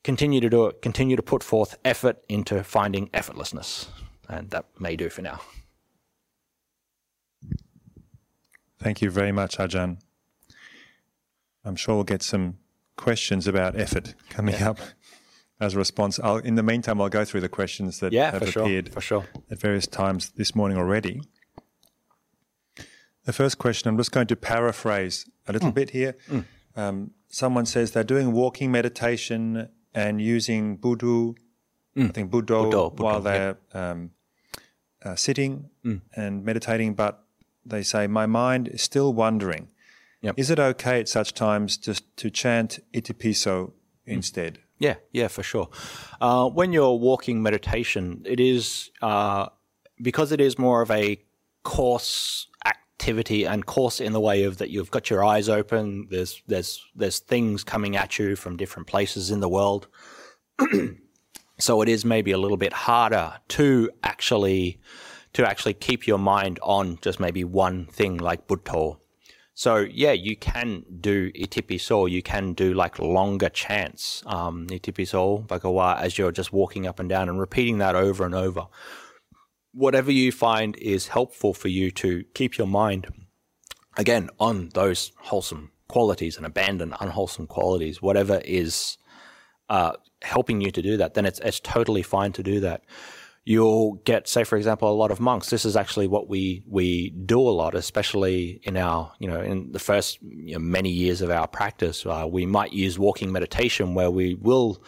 [0.04, 3.88] continue to do it, continue to put forth effort into finding effortlessness.
[4.28, 5.42] And that may do for now.
[8.78, 9.98] Thank you very much, Ajahn.
[11.66, 12.58] I'm sure we'll get some
[12.96, 14.70] questions about effort coming yeah.
[14.70, 14.80] up
[15.60, 16.20] as a response.
[16.24, 19.02] I'll, in the meantime, I'll go through the questions that yeah, have appeared sure, for
[19.02, 19.26] sure.
[19.52, 21.22] at various times this morning already.
[23.30, 25.76] The first question, I'm just going to paraphrase a little mm.
[25.76, 26.18] bit here.
[26.32, 26.46] Mm.
[26.76, 31.36] Um, someone says they're doing walking meditation and using Buddhu,
[31.96, 32.10] mm.
[32.10, 33.92] I think Buddho, Buddho, Buddho while they're yeah.
[33.92, 34.12] um,
[35.06, 35.98] uh, sitting hmm.
[36.16, 37.24] and meditating, but
[37.64, 39.68] they say, My mind is still wandering.
[40.24, 40.34] Yep.
[40.40, 43.72] Is it okay at such times just to chant Itipiso hmm.
[44.12, 44.58] instead?
[44.80, 45.70] Yeah, yeah, for sure.
[46.20, 49.50] Uh, when you're walking meditation, it is uh,
[50.02, 51.22] because it is more of a
[51.62, 52.48] coarse
[53.00, 56.06] activity and coarse in the way of that you've got your eyes open.
[56.10, 59.88] There's there's there's things coming at you from different places in the world.
[61.60, 64.80] so it is maybe a little bit harder to actually
[65.32, 68.98] to actually keep your mind on just maybe one thing like Buddho.
[69.54, 76.02] So yeah, you can do itipiso, you can do like longer chants, um, itipiso, bhagawa,
[76.02, 78.68] as you're just walking up and down and repeating that over and over
[79.72, 83.08] whatever you find is helpful for you to keep your mind
[83.98, 88.98] again on those wholesome qualities and abandon unwholesome qualities, whatever is
[89.70, 92.84] uh, helping you to do that, then it's it's totally fine to do that.
[93.50, 95.50] you'll get, say, for example, a lot of monks.
[95.50, 99.72] This is actually what we we do a lot, especially in our, you know, in
[99.72, 102.06] the first you know, many years of our practice.
[102.06, 104.84] Uh, we might use walking meditation where we will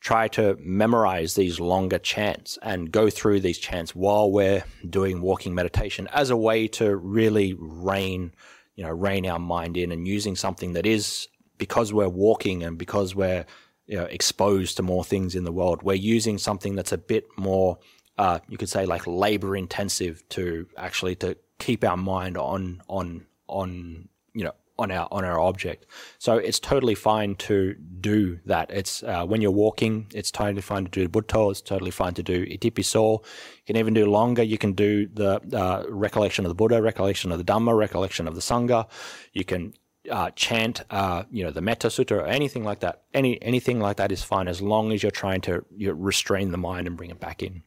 [0.00, 5.54] try to memorize these longer chants and go through these chants while we're doing walking
[5.54, 8.32] meditation as a way to really rein,
[8.76, 11.28] you know, rein our mind in and using something that is
[11.58, 13.44] because we're walking and because we're
[13.86, 17.26] you know, exposed to more things in the world, we're using something that's a bit
[17.36, 17.76] more,
[18.18, 23.26] uh, you could say, like labor intensive to actually to keep our mind on on
[23.48, 25.86] on you know on our on our object.
[26.18, 28.70] So it's totally fine to do that.
[28.70, 31.50] It's uh, when you're walking, it's totally fine to do the Buddho.
[31.50, 33.22] It's totally fine to do Itipiso.
[33.22, 34.42] You can even do longer.
[34.42, 38.34] You can do the uh, recollection of the Buddha, recollection of the Dhamma, recollection of
[38.34, 38.88] the Sangha.
[39.32, 39.74] You can
[40.10, 43.02] uh, chant, uh, you know, the Metta Sutta or anything like that.
[43.12, 46.50] Any anything like that is fine as long as you're trying to you know, restrain
[46.52, 47.62] the mind and bring it back in.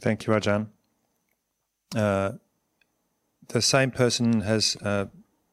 [0.00, 0.68] Thank you, Ajahn.
[3.48, 5.06] Uh, the same person has uh,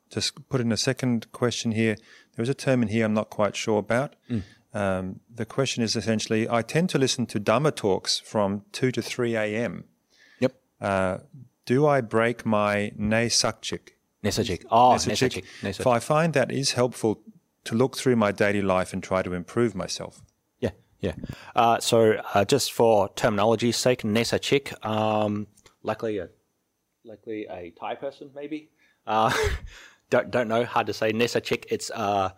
[0.09, 1.95] just put in a second question here.
[2.35, 4.15] There was a term in here I'm not quite sure about.
[4.29, 4.43] Mm.
[4.73, 9.01] Um, the question is essentially I tend to listen to Dhamma talks from 2 to
[9.01, 9.85] 3 a.m.
[10.39, 10.55] Yep.
[10.81, 11.17] Uh,
[11.65, 13.89] do I break my Naesakchik?
[14.23, 14.65] Nesajik.
[14.71, 15.43] Oh, Nesajik.
[15.61, 17.21] If I find that is helpful
[17.65, 20.21] to look through my daily life and try to improve myself.
[20.59, 21.13] Yeah, yeah.
[21.55, 25.47] Uh, so uh, just for terminology's sake, Nesachik, um,
[25.83, 26.29] likely a
[27.05, 28.69] likely a Thai person, maybe.
[29.05, 29.33] Uh,
[30.09, 30.63] don't don't know.
[30.65, 31.11] Hard to say.
[31.11, 31.65] Nesachik.
[31.69, 32.31] It's uh,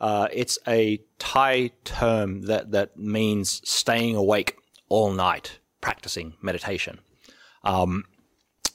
[0.00, 4.56] uh, it's a Thai term that that means staying awake
[4.88, 7.00] all night practicing meditation.
[7.64, 8.04] Um,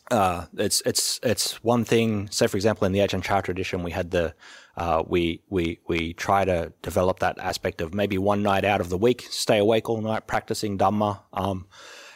[0.09, 2.29] uh, it's it's it's one thing.
[2.29, 4.33] Say, for example, in the Ajahn Chah tradition, we had the
[4.77, 8.89] uh, we we we try to develop that aspect of maybe one night out of
[8.89, 11.21] the week, stay awake all night practicing Dhamma.
[11.33, 11.67] Um,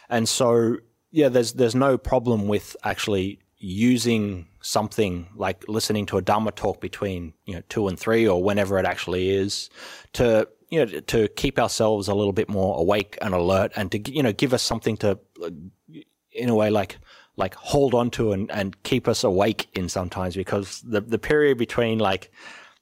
[0.09, 0.77] and so
[1.11, 6.81] yeah, there's there's no problem with actually using something like listening to a Dhamma talk
[6.81, 9.69] between you know two and three or whenever it actually is
[10.13, 14.11] to you know to keep ourselves a little bit more awake and alert and to
[14.11, 15.19] you know give us something to
[16.31, 16.97] in a way like
[17.37, 21.57] like hold on to and, and keep us awake in sometimes because the the period
[21.57, 22.31] between like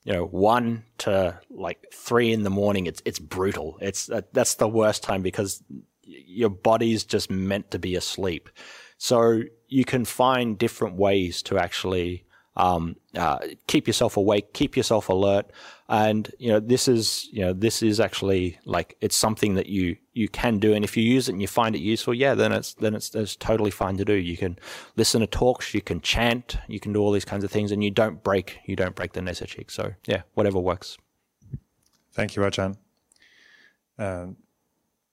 [0.04, 3.78] you know one to like three in the morning it's it's brutal.
[3.82, 5.62] It's uh, that's the worst time because
[6.10, 8.50] your body's just meant to be asleep
[8.98, 12.26] so you can find different ways to actually
[12.58, 15.50] um, uh, keep yourself awake, keep yourself alert,
[15.88, 19.96] and you know this is you know this is actually like it's something that you
[20.12, 22.52] you can do, and if you use it and you find it useful, yeah, then
[22.52, 24.14] it's then it's, it's totally fine to do.
[24.14, 24.60] You can
[24.98, 27.82] listen to talks, you can chant, you can do all these kinds of things, and
[27.82, 29.72] you don't break you don't break the nesachik.
[29.72, 30.98] So yeah, whatever works.
[32.12, 32.76] Thank you, Ajahn.
[33.98, 34.36] Um,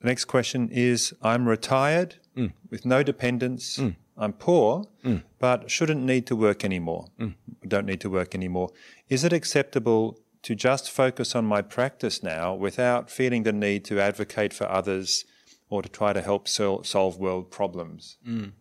[0.06, 2.52] the next question is: I'm retired mm.
[2.70, 3.78] with no dependents.
[3.78, 5.22] Mm I'm poor, mm.
[5.38, 7.08] but shouldn't need to work anymore.
[7.20, 7.34] Mm.
[7.68, 8.70] Don't need to work anymore.
[9.08, 14.00] Is it acceptable to just focus on my practice now without feeling the need to
[14.00, 15.24] advocate for others
[15.68, 18.16] or to try to help sol- solve world problems?
[18.26, 18.52] Mm.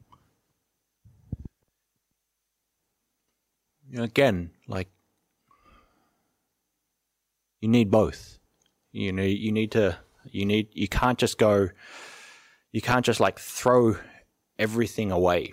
[3.98, 4.90] Again, like
[7.62, 8.40] you need both.
[8.92, 10.00] You know, you need to.
[10.32, 10.70] You need.
[10.74, 11.70] You can't just go.
[12.72, 13.96] You can't just like throw
[14.58, 15.52] everything away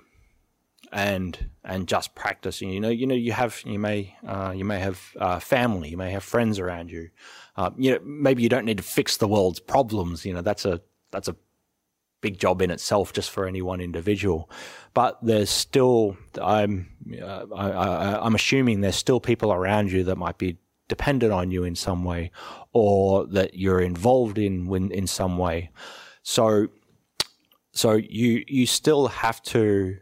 [0.92, 2.60] and and just practice.
[2.60, 5.96] You know, you know, you have you may uh, you may have uh, family, you
[5.96, 7.10] may have friends around you.
[7.56, 10.24] Uh, you know, maybe you don't need to fix the world's problems.
[10.24, 11.36] You know, that's a that's a
[12.20, 14.50] big job in itself just for any one individual.
[14.94, 16.88] But there's still I'm
[17.20, 20.58] uh, I, I, I'm assuming there's still people around you that might be
[20.96, 22.30] dependent on you in some way,
[22.72, 25.70] or that you're involved in when in some way.
[26.22, 26.68] So
[27.72, 29.98] so you you still have to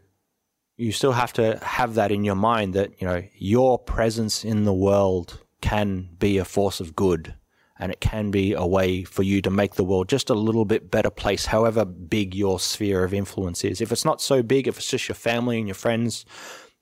[0.77, 4.65] you still have to have that in your mind that you know your presence in
[4.65, 7.35] the world can be a force of good
[7.79, 10.65] and it can be a way for you to make the world just a little
[10.65, 14.67] bit better place however big your sphere of influence is if it's not so big
[14.67, 16.25] if it's just your family and your friends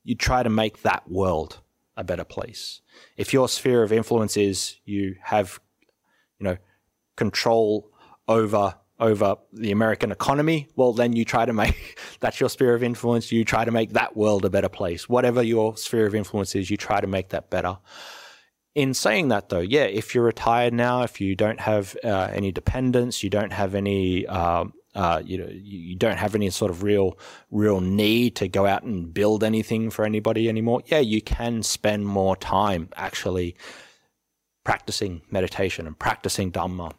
[0.04, 1.60] you try to make that world
[2.00, 2.82] a better place
[3.18, 5.60] if your sphere of influence is you have
[6.40, 6.58] you know
[7.16, 7.92] control
[8.28, 12.84] over over the American economy, well, then you try to make that's your sphere of
[12.84, 13.32] influence.
[13.32, 15.08] You try to make that world a better place.
[15.08, 17.78] Whatever your sphere of influence is, you try to make that better.
[18.76, 22.52] In saying that, though, yeah, if you're retired now, if you don't have uh, any
[22.52, 26.84] dependents, you don't have any, um, uh, you know, you don't have any sort of
[26.84, 27.18] real,
[27.52, 30.82] real need to go out and build anything for anybody anymore.
[30.88, 33.56] Yeah, you can spend more time actually
[34.64, 36.94] practicing meditation and practicing Dhamma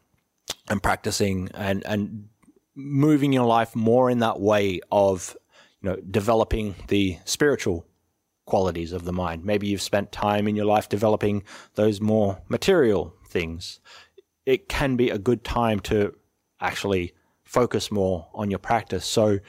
[0.68, 2.28] and practicing and and
[2.74, 5.36] moving your life more in that way of
[5.82, 7.86] you know developing the spiritual
[8.47, 9.45] qualities of the mind.
[9.45, 11.43] Maybe you've spent time in your life developing
[11.74, 13.80] those more material things.
[14.47, 16.14] It can be a good time to
[16.61, 17.14] actually
[17.51, 19.05] focus more on your practice.
[19.05, 19.40] So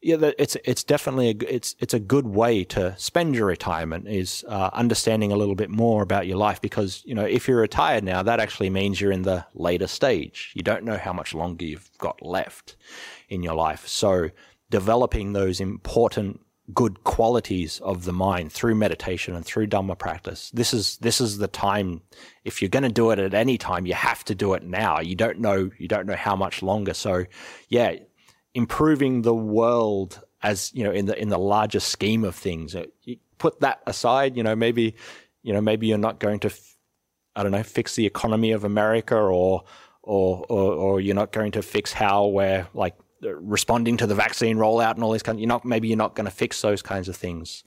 [0.00, 4.46] yeah, it's it's definitely a, it's it's a good way to spend your retirement is
[4.48, 8.02] uh, understanding a little bit more about your life because you know if you're retired
[8.02, 10.52] now that actually means you're in the later stage.
[10.54, 12.76] You don't know how much longer you've got left
[13.28, 13.86] in your life.
[13.86, 14.30] So
[14.70, 16.40] developing those important
[16.74, 20.50] good qualities of the mind through meditation and through Dhamma practice.
[20.52, 22.02] This is this is the time.
[22.44, 25.00] If you're going to do it at any time, you have to do it now.
[25.00, 26.94] You don't know you don't know how much longer.
[26.94, 27.24] So,
[27.68, 27.96] yeah,
[28.54, 32.74] improving the world as you know in the in the larger scheme of things.
[32.74, 34.36] Uh, you put that aside.
[34.36, 34.94] You know, maybe
[35.42, 36.52] you know maybe you're not going to,
[37.36, 39.64] I don't know, fix the economy of America or
[40.02, 44.56] or or, or you're not going to fix how we're like responding to the vaccine
[44.56, 45.36] rollout and all these kind.
[45.36, 47.64] Of, you're not maybe you're not going to fix those kinds of things,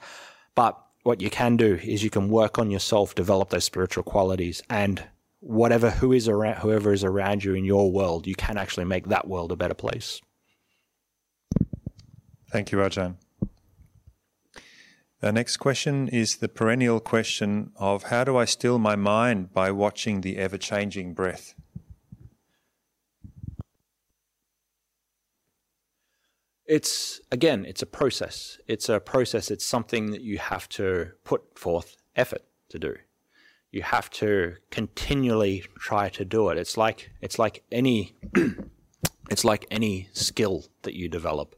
[0.56, 4.62] but what you can do is you can work on yourself, develop those spiritual qualities,
[4.70, 5.04] and
[5.40, 9.08] whatever who is around whoever is around you in your world, you can actually make
[9.08, 10.22] that world a better place.
[12.50, 13.16] Thank you, Ajahn.
[15.20, 19.72] The next question is the perennial question of how do I still my mind by
[19.72, 21.56] watching the ever changing breath?
[26.74, 28.58] It's again, it's a process.
[28.68, 29.52] It's a process.
[29.52, 32.96] It's something that you have to put forth effort to do.
[33.70, 36.58] You have to continually try to do it.
[36.58, 38.16] It's like it's like any
[39.30, 41.56] it's like any skill that you develop.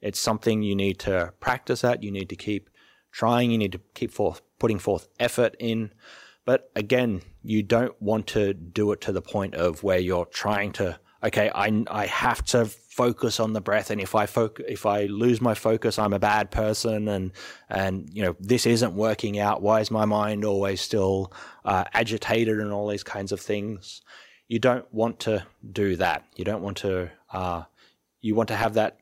[0.00, 2.04] It's something you need to practice at.
[2.04, 2.70] You need to keep
[3.10, 3.50] trying.
[3.50, 5.92] You need to keep forth putting forth effort in.
[6.44, 10.70] But again, you don't want to do it to the point of where you're trying
[10.74, 11.00] to.
[11.24, 15.04] Okay, I I have to focus on the breath, and if I focus, if I
[15.04, 17.32] lose my focus, I'm a bad person, and
[17.68, 19.62] and you know this isn't working out.
[19.62, 21.32] Why is my mind always still
[21.64, 24.02] uh, agitated and all these kinds of things?
[24.48, 26.24] You don't want to do that.
[26.36, 27.10] You don't want to.
[27.32, 27.64] Uh,
[28.20, 28.98] you want to have that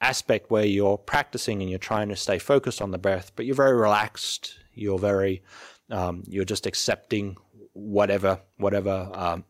[0.00, 3.54] aspect where you're practicing and you're trying to stay focused on the breath, but you're
[3.54, 4.58] very relaxed.
[4.74, 5.42] You're very,
[5.90, 7.36] um, you're just accepting
[7.72, 9.44] whatever, whatever, um,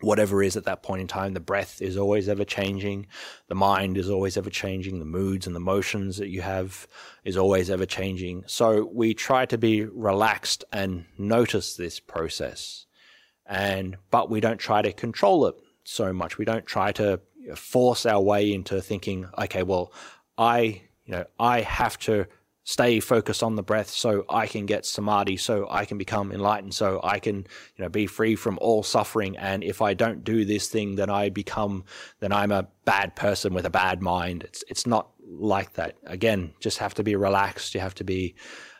[0.00, 1.32] whatever is at that point in time.
[1.32, 3.06] The breath is always ever changing.
[3.48, 4.98] The mind is always ever changing.
[4.98, 6.86] The moods and the motions that you have
[7.24, 8.44] is always ever changing.
[8.46, 12.86] So we try to be relaxed and notice this process.
[13.46, 15.54] And, but we don't try to control it
[15.84, 16.38] so much.
[16.38, 17.20] We don't try to
[17.54, 19.92] force our way into thinking, okay, well,
[20.38, 22.26] I, you know, I have to
[22.64, 26.74] stay focused on the breath so I can get samadhi, so I can become enlightened,
[26.74, 27.36] so I can,
[27.76, 29.36] you know, be free from all suffering.
[29.36, 31.84] And if I don't do this thing, then I become,
[32.20, 34.44] then I'm a bad person with a bad mind.
[34.44, 35.96] It's, it's not like that.
[36.04, 37.74] Again, just have to be relaxed.
[37.74, 38.34] You have to be,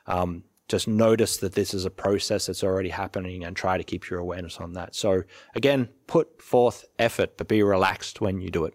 [0.07, 4.09] um, just notice that this is a process that's already happening and try to keep
[4.09, 4.95] your awareness on that.
[4.95, 5.25] So,
[5.55, 8.75] again, put forth effort, but be relaxed when you do it.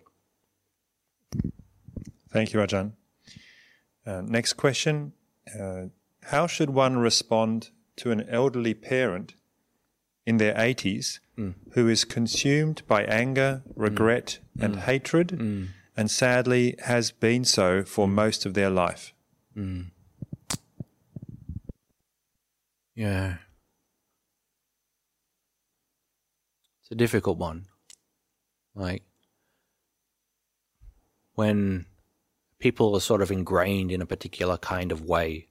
[2.32, 2.94] Thank you, Ajahn.
[4.10, 5.14] Uh, next question
[5.60, 5.84] uh,
[6.24, 9.36] How should one respond to an elderly parent
[10.26, 11.54] in their 80s mm.
[11.74, 14.64] who is consumed by anger, regret, mm.
[14.66, 14.80] and mm.
[14.80, 15.68] hatred, mm.
[15.96, 18.14] and sadly has been so for mm.
[18.14, 19.14] most of their life?
[19.56, 19.92] Mm.
[22.96, 23.36] Yeah.
[26.82, 27.68] It's a difficult one.
[28.74, 29.04] Like,
[31.36, 31.86] when
[32.60, 35.48] people are sort of ingrained in a particular kind of way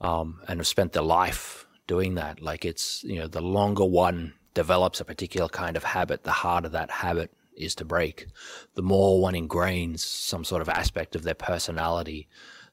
[0.00, 4.34] um, and have spent their life doing that, like it's, you know, the longer one
[4.54, 8.26] develops a particular kind of habit, the harder that habit is to break.
[8.74, 12.28] The more one ingrains some sort of aspect of their personality,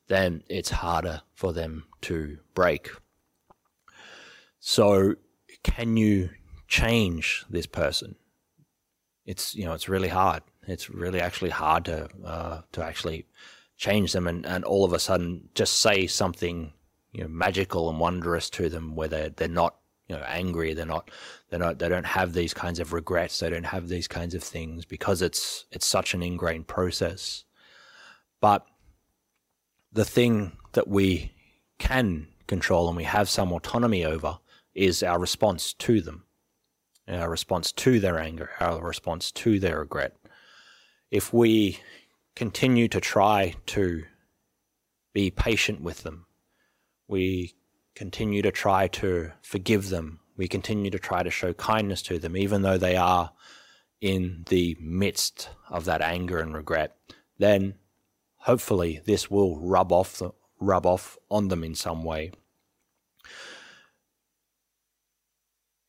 [0.07, 2.89] then it's harder for them to break.
[4.59, 5.15] So,
[5.63, 6.29] can you
[6.67, 8.15] change this person?
[9.25, 10.43] It's you know it's really hard.
[10.67, 13.27] It's really actually hard to uh, to actually
[13.77, 16.73] change them, and, and all of a sudden just say something
[17.11, 19.75] you know magical and wondrous to them, where they they're not
[20.07, 21.09] you know angry, they're not
[21.49, 24.43] they're not they don't have these kinds of regrets, they don't have these kinds of
[24.43, 27.43] things because it's it's such an ingrained process.
[28.41, 28.65] But
[29.91, 31.31] the thing that we
[31.77, 34.39] can control and we have some autonomy over
[34.73, 36.25] is our response to them,
[37.07, 40.15] our response to their anger, our response to their regret.
[41.13, 41.79] If we
[42.35, 44.05] continue to try to
[45.13, 46.25] be patient with them,
[47.07, 47.53] we
[47.93, 52.35] continue to try to forgive them, we continue to try to show kindness to them,
[52.35, 53.31] even though they are
[54.01, 56.97] in the midst of that anger and regret,
[57.37, 57.75] then
[58.37, 62.31] hopefully this will rub off the, rub off on them in some way.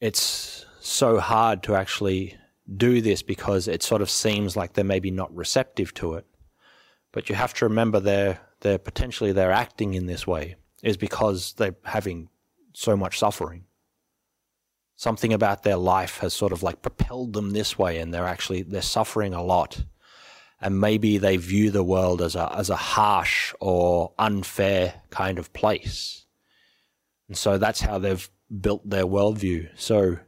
[0.02, 2.36] It's so hard to actually
[2.72, 6.26] do this because it sort of seems like they're maybe not receptive to it.
[7.12, 11.52] But you have to remember they're they're potentially they're acting in this way is because
[11.54, 12.28] they're having
[12.72, 13.64] so much suffering.
[14.96, 18.62] Something about their life has sort of like propelled them this way and they're actually
[18.62, 19.84] they're suffering a lot.
[20.60, 25.52] And maybe they view the world as a as a harsh or unfair kind of
[25.52, 26.24] place.
[27.28, 28.28] And so that's how they've
[28.60, 29.68] built their worldview.
[29.76, 30.18] So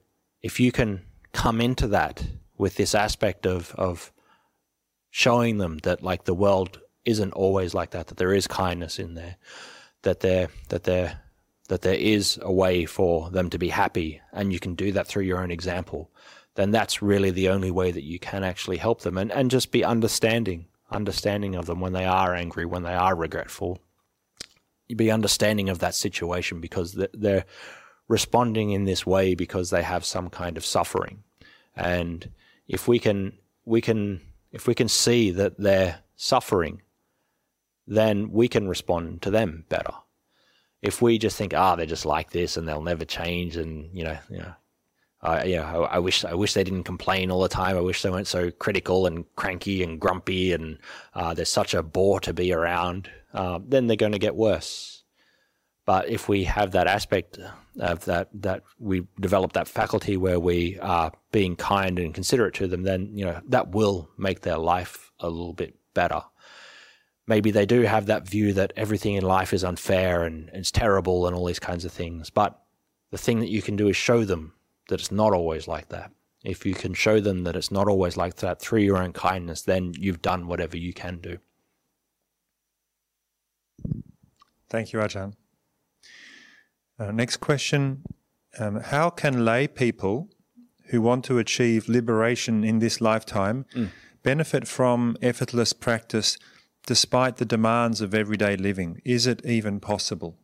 [0.43, 1.03] if you can
[1.37, 2.24] come into that
[2.57, 4.11] with this aspect of of
[5.11, 9.14] showing them that like the world isn't always like that, that there is kindness in
[9.14, 9.37] there,
[10.03, 11.20] that there that there
[11.68, 15.07] that there is a way for them to be happy, and you can do that
[15.07, 16.11] through your own example,
[16.55, 19.72] then that's really the only way that you can actually help them and, and just
[19.72, 23.78] be understanding, understanding of them when they are angry, when they are regretful.
[24.87, 27.45] You be understanding of that situation because they're
[28.09, 31.24] responding in this way because they have some kind of suffering.
[31.77, 32.31] And
[32.68, 34.20] if we can, we can,
[34.53, 36.83] if we can see that they're suffering,
[37.87, 39.93] then we can respond to them better.
[40.83, 44.05] If we just think, ah, they're just like this and they'll never change, and you
[44.05, 44.55] know, you know,
[45.22, 47.77] I, you know, I, I, wish I wish they didn't complain all the time.
[47.77, 50.79] I wish they weren't so critical and cranky and grumpy, and
[51.14, 53.11] uh, they're such a bore to be around.
[53.33, 55.03] Uh, then they're going to get worse.
[55.85, 57.39] But if we have that aspect
[57.81, 62.66] of that that we develop that faculty where we are being kind and considerate to
[62.66, 66.22] them, then you know that will make their life a little bit better.
[67.27, 71.27] Maybe they do have that view that everything in life is unfair and it's terrible
[71.27, 72.31] and all these kinds of things.
[72.31, 72.57] But
[73.11, 74.53] the thing that you can do is show them
[74.89, 76.12] that it's not always like that.
[76.45, 79.62] If you can show them that it's not always like that through your own kindness,
[79.62, 81.39] then you've done whatever you can do.
[84.68, 85.35] Thank you, Ajahn.
[86.99, 88.03] Uh, next question
[88.59, 90.28] um, How can lay people
[90.90, 93.90] who want to achieve liberation in this lifetime mm.
[94.22, 96.38] benefit from effortless practice
[96.86, 99.01] despite the demands of everyday living?
[99.05, 100.38] Is it even possible?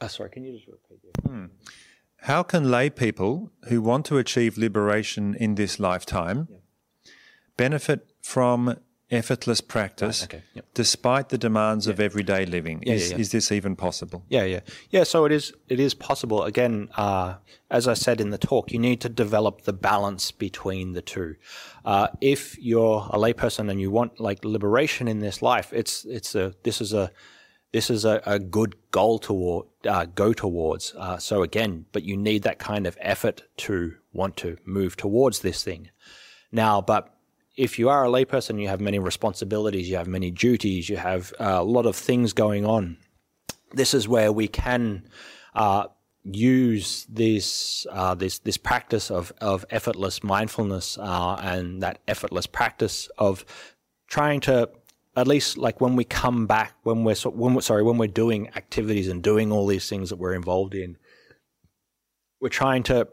[0.00, 1.46] Uh, sorry, can you just repeat Hmm.
[2.22, 6.58] How can lay people who want to achieve liberation in this lifetime yeah.
[7.56, 8.76] benefit from
[9.10, 10.66] effortless practice right, okay, yep.
[10.74, 11.92] despite the demands yeah.
[11.92, 12.82] of everyday living.
[12.84, 14.24] Yeah, is, yeah, is this even possible?
[14.28, 14.60] Yeah, yeah.
[14.90, 16.42] Yeah, so it is it is possible.
[16.42, 17.36] Again, uh,
[17.70, 21.36] as I said in the talk, you need to develop the balance between the two.
[21.84, 26.34] Uh, if you're a layperson and you want like liberation in this life, it's it's
[26.34, 27.10] a this is a
[27.72, 30.94] this is a, a good goal to uh, go towards.
[30.94, 35.40] Uh, so again, but you need that kind of effort to want to move towards
[35.40, 35.90] this thing.
[36.50, 37.15] Now, but
[37.56, 41.32] if you are a layperson, you have many responsibilities, you have many duties, you have
[41.40, 42.98] uh, a lot of things going on.
[43.72, 45.08] This is where we can
[45.54, 45.86] uh,
[46.24, 53.08] use this uh, this this practice of of effortless mindfulness uh, and that effortless practice
[53.18, 53.44] of
[54.08, 54.68] trying to
[55.16, 58.48] at least like when we come back when we're when we're sorry when we're doing
[58.54, 60.96] activities and doing all these things that we're involved in,
[62.40, 63.08] we're trying to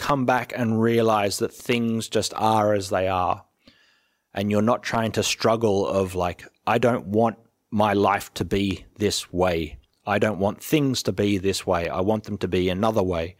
[0.00, 3.44] come back and realize that things just are as they are.
[4.32, 7.36] And you're not trying to struggle of like, I don't want
[7.70, 9.78] my life to be this way.
[10.06, 11.88] I don't want things to be this way.
[11.88, 13.36] I want them to be another way.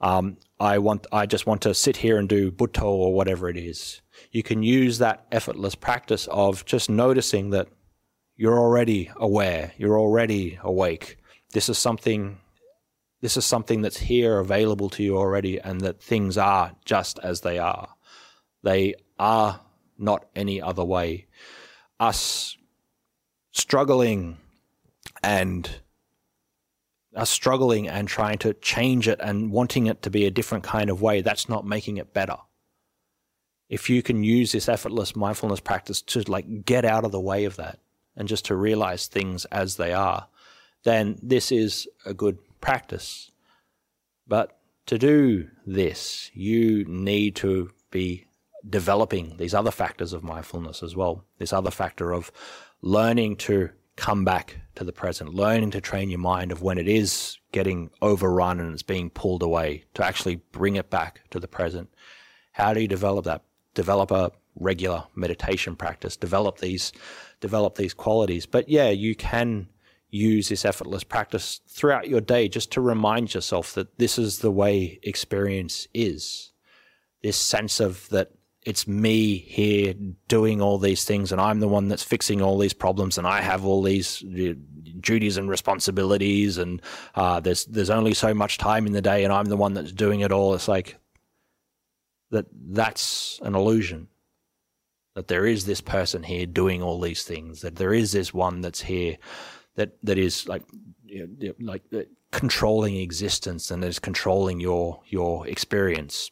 [0.00, 3.58] Um, I want, I just want to sit here and do Buddho or whatever it
[3.58, 4.00] is.
[4.32, 7.68] You can use that effortless practice of just noticing that
[8.36, 11.18] you're already aware, you're already awake.
[11.52, 12.38] This is something
[13.24, 17.40] this is something that's here available to you already, and that things are just as
[17.40, 17.88] they are.
[18.62, 19.62] They are
[19.96, 21.24] not any other way.
[21.98, 22.58] Us
[23.50, 24.36] struggling
[25.22, 25.70] and
[27.16, 30.90] us struggling and trying to change it and wanting it to be a different kind
[30.90, 32.36] of way, that's not making it better.
[33.70, 37.46] If you can use this effortless mindfulness practice to like get out of the way
[37.46, 37.78] of that
[38.18, 40.28] and just to realize things as they are,
[40.82, 43.30] then this is a good practice.
[44.26, 48.26] But to do this, you need to be
[48.68, 51.24] developing these other factors of mindfulness as well.
[51.38, 52.32] This other factor of
[52.80, 56.88] learning to come back to the present, learning to train your mind of when it
[56.88, 61.46] is getting overrun and it's being pulled away, to actually bring it back to the
[61.46, 61.88] present.
[62.52, 63.42] How do you develop that?
[63.74, 66.92] Develop a regular meditation practice, develop these
[67.40, 68.46] develop these qualities.
[68.46, 69.68] But yeah, you can
[70.14, 74.50] use this effortless practice throughout your day just to remind yourself that this is the
[74.50, 76.52] way experience is.
[77.22, 78.30] This sense of that
[78.62, 79.94] it's me here
[80.28, 83.42] doing all these things and I'm the one that's fixing all these problems and I
[83.42, 84.24] have all these
[85.00, 86.80] duties and responsibilities and
[87.14, 89.92] uh, there's there's only so much time in the day and I'm the one that's
[89.92, 90.54] doing it all.
[90.54, 90.96] It's like
[92.30, 94.08] that that's an illusion.
[95.14, 97.60] That there is this person here doing all these things.
[97.60, 99.16] That there is this one that's here
[99.76, 100.62] that that is like
[101.06, 106.30] you know, like uh, controlling existence and is controlling your your experience.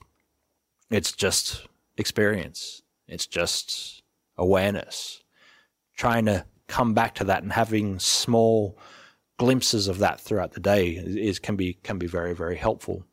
[0.91, 1.67] It's just
[1.97, 2.83] experience.
[3.09, 4.03] It's just
[4.37, 5.23] awareness.
[5.97, 8.79] Trying to come back to that and having small
[9.39, 13.05] glimpses of that throughout the day is can be can be very very helpful.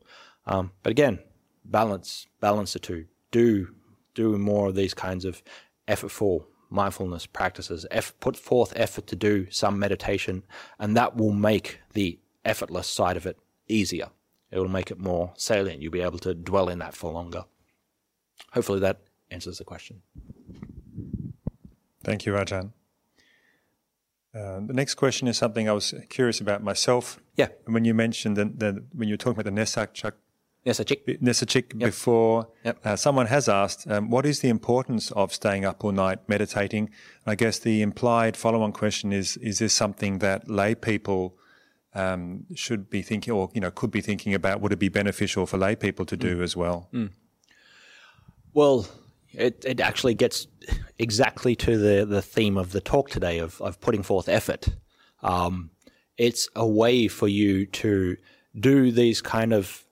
[0.46, 1.20] Um, but again,
[1.66, 3.06] balance balance the two.
[3.32, 3.76] Do
[4.16, 5.42] do more of these kinds of
[5.88, 7.86] effortful mindfulness practices.
[8.20, 10.44] put forth effort to do some meditation,
[10.78, 14.10] and that will make the effortless side of it easier.
[14.52, 15.82] It will make it more salient.
[15.82, 17.46] You'll be able to dwell in that for longer.
[18.54, 20.02] Hopefully, that answers the question.
[22.04, 22.72] Thank you, Ajahn.
[24.34, 27.20] Uh, the next question is something I was curious about myself.
[27.36, 27.50] Yeah.
[27.66, 30.14] When you mentioned that, when you were talking about the Nesachak
[30.66, 31.20] Nesachik.
[31.22, 31.90] Nesachik yep.
[31.90, 32.48] before.
[32.64, 32.86] Yep.
[32.86, 36.90] Uh, someone has asked, um, what is the importance of staying up all night meditating?
[37.26, 41.38] I guess the implied follow-on question is, is this something that lay people
[41.96, 44.60] um, should be thinking or, you know, could be thinking about?
[44.62, 46.44] Would it be beneficial for lay people to do mm.
[46.44, 46.90] as well?
[46.94, 47.12] Mm.
[48.54, 48.88] Well,
[49.32, 50.48] it, it actually gets
[50.98, 54.68] exactly to the, the theme of the talk today of, of putting forth effort.
[55.24, 55.72] Um,
[56.18, 58.18] it's a way for you to
[58.60, 59.86] do these kind of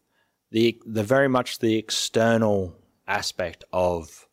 [0.52, 2.76] the the very much the external
[3.08, 4.28] aspect of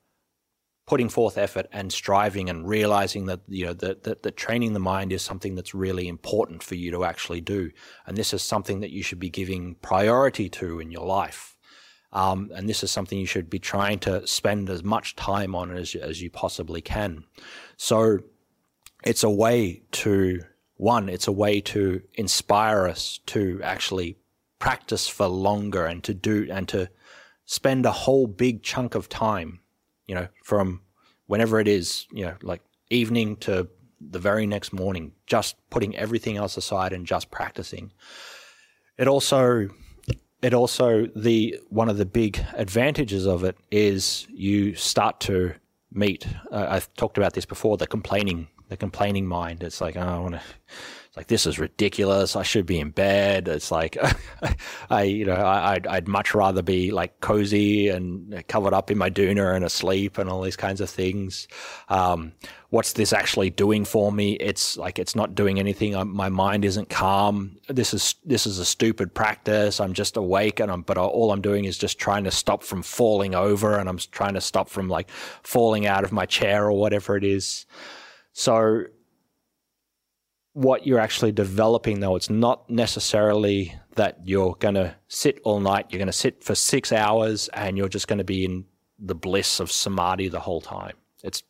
[0.86, 4.80] putting forth effort and striving and realizing that you know that, that, that training the
[4.80, 7.70] mind is something that's really important for you to actually do.
[8.06, 11.56] And this is something that you should be giving priority to in your life.
[12.12, 15.76] Um, and this is something you should be trying to spend as much time on
[15.76, 17.24] as, as you possibly can.
[17.76, 18.20] So
[19.04, 20.40] it's a way to
[20.76, 24.18] one it's a way to inspire us to actually
[24.58, 26.88] practice for longer and to do and to
[27.44, 29.60] spend a whole big chunk of time,
[30.06, 30.80] you know, from
[31.26, 33.68] whenever it is, you know, like evening to
[34.00, 37.92] the very next morning, just putting everything else aside and just practicing.
[38.98, 39.68] It also
[40.42, 45.54] it also the one of the big advantages of it is you start to
[45.90, 50.00] meet uh, I've talked about this before the complaining the complaining mind it's like oh,
[50.00, 50.42] I want to
[51.16, 52.34] like this is ridiculous.
[52.34, 53.46] I should be in bed.
[53.46, 53.96] It's like
[54.90, 58.98] I, you know, I, would I'd much rather be like cozy and covered up in
[58.98, 61.46] my doona and asleep and all these kinds of things.
[61.88, 62.32] Um,
[62.70, 64.32] what's this actually doing for me?
[64.34, 65.94] It's like it's not doing anything.
[65.94, 67.58] I'm, my mind isn't calm.
[67.68, 69.78] This is this is a stupid practice.
[69.78, 72.82] I'm just awake and I'm, but all I'm doing is just trying to stop from
[72.82, 75.08] falling over and I'm trying to stop from like
[75.44, 77.66] falling out of my chair or whatever it is.
[78.32, 78.86] So
[80.54, 82.16] what you're actually developing, though.
[82.16, 86.54] It's not necessarily that you're going to sit all night, you're going to sit for
[86.54, 88.64] six hours, and you're just going to be in
[88.98, 90.96] the bliss of samadhi the whole time.
[91.22, 91.42] It's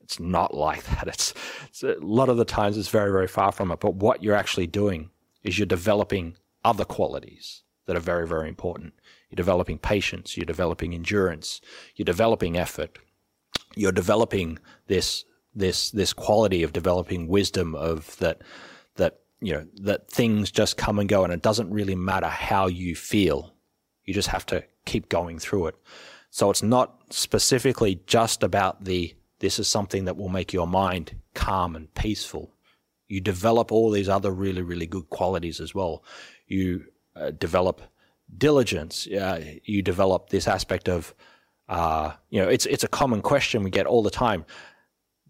[0.00, 1.06] it's not like that.
[1.08, 1.34] It's,
[1.66, 3.80] it's a lot of the times it's very very far from it.
[3.80, 5.10] But what you're actually doing
[5.42, 8.94] is you're developing other qualities that are very very important.
[9.30, 10.36] You're developing patience.
[10.36, 11.60] You're developing endurance.
[11.94, 12.98] You're developing effort.
[13.76, 15.24] You're developing this
[15.58, 18.42] this this quality of developing wisdom of that
[18.96, 22.66] that you know that things just come and go and it doesn't really matter how
[22.66, 23.54] you feel.
[24.04, 25.74] You just have to keep going through it.
[26.30, 31.16] So it's not specifically just about the this is something that will make your mind
[31.34, 32.54] calm and peaceful.
[33.06, 36.04] You develop all these other really really good qualities as well.
[36.46, 36.84] You
[37.16, 37.82] uh, develop
[38.36, 39.06] diligence.
[39.06, 41.14] Uh, you develop this aspect of
[41.68, 44.44] uh, you know it's it's a common question we get all the time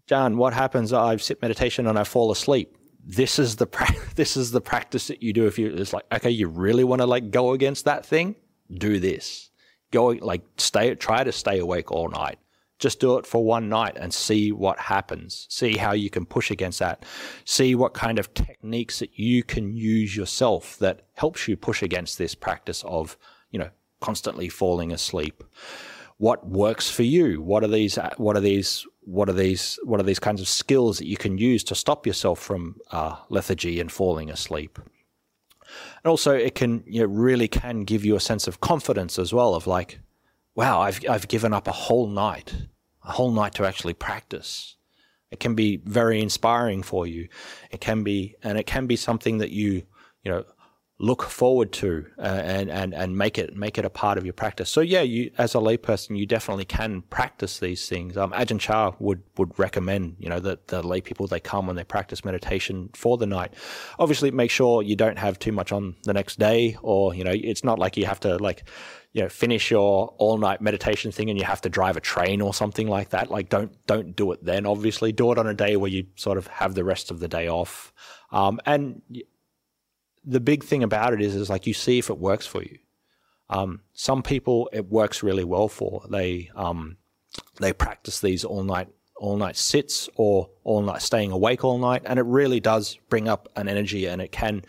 [0.09, 0.91] John, what happens?
[0.91, 2.75] I sit meditation and I fall asleep.
[3.05, 5.45] This is the pra- this is the practice that you do.
[5.45, 8.35] If you it's like okay, you really want to like go against that thing,
[8.73, 9.51] do this.
[9.91, 12.39] Go like stay try to stay awake all night.
[12.79, 15.45] Just do it for one night and see what happens.
[15.47, 17.05] See how you can push against that.
[17.45, 22.17] See what kind of techniques that you can use yourself that helps you push against
[22.17, 23.15] this practice of
[23.51, 23.69] you know
[24.01, 25.43] constantly falling asleep.
[26.19, 27.41] What works for you?
[27.41, 27.97] What are these?
[28.17, 28.85] What are these?
[29.09, 32.05] what are these what are these kinds of skills that you can use to stop
[32.05, 37.85] yourself from uh, lethargy and falling asleep and also it can you know, really can
[37.85, 39.99] give you a sense of confidence as well of like
[40.53, 42.53] wow I've I've given up a whole night
[43.03, 44.75] a whole night to actually practice
[45.31, 47.27] It can be very inspiring for you.
[47.71, 49.83] It can be, and it can be something that you,
[50.23, 50.43] you know,
[51.01, 54.33] look forward to uh, and, and, and make it make it a part of your
[54.33, 54.69] practice.
[54.69, 58.17] So yeah, you as a layperson, you definitely can practice these things.
[58.17, 61.77] Um, Ajahn Chah would would recommend you know that the lay people they come and
[61.77, 63.53] they practice meditation for the night.
[63.97, 67.33] Obviously, make sure you don't have too much on the next day, or you know
[67.33, 68.67] it's not like you have to like
[69.13, 72.41] you know finish your all night meditation thing and you have to drive a train
[72.41, 73.31] or something like that.
[73.31, 74.65] Like don't don't do it then.
[74.65, 77.29] Obviously, do it on a day where you sort of have the rest of the
[77.29, 77.93] day off.
[78.31, 79.01] Um, and
[80.25, 82.77] the big thing about it is, is like you see if it works for you.
[83.49, 86.05] Um, some people it works really well for.
[86.09, 86.97] They um,
[87.59, 92.03] they practice these all night all night sits or all night staying awake all night,
[92.05, 94.63] and it really does bring up an energy, and it can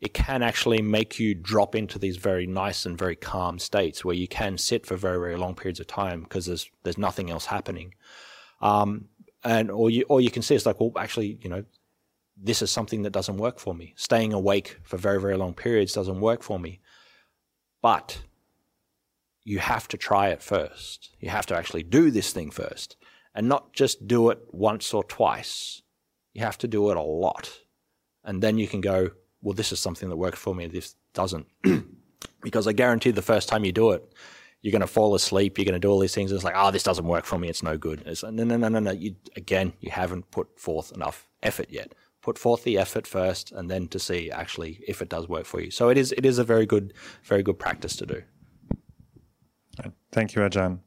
[0.00, 4.14] it can actually make you drop into these very nice and very calm states where
[4.14, 7.46] you can sit for very very long periods of time because there's there's nothing else
[7.46, 7.94] happening.
[8.62, 9.08] Um,
[9.42, 11.64] and or you or you can see it's like well actually you know
[12.42, 13.92] this is something that doesn't work for me.
[13.96, 16.80] Staying awake for very, very long periods doesn't work for me.
[17.82, 18.22] But
[19.44, 21.10] you have to try it first.
[21.20, 22.96] You have to actually do this thing first
[23.34, 25.82] and not just do it once or twice.
[26.32, 27.60] You have to do it a lot.
[28.24, 29.10] And then you can go,
[29.42, 30.66] well, this is something that worked for me.
[30.66, 31.46] This doesn't.
[32.42, 34.14] because I guarantee the first time you do it,
[34.62, 35.56] you're going to fall asleep.
[35.56, 36.32] You're going to do all these things.
[36.32, 37.48] It's like, oh, this doesn't work for me.
[37.48, 38.02] It's no good.
[38.04, 38.90] It's no, no, no, no, no.
[38.90, 43.70] You, again, you haven't put forth enough effort yet put forth the effort first and
[43.70, 45.70] then to see actually if it does work for you.
[45.70, 46.92] So it is it is a very good
[47.24, 48.22] very good practice to do.
[50.12, 50.80] Thank you, Ajahn.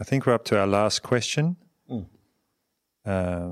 [0.00, 1.56] I think we're up to our last question.
[1.90, 2.06] Mm.
[3.04, 3.50] Uh,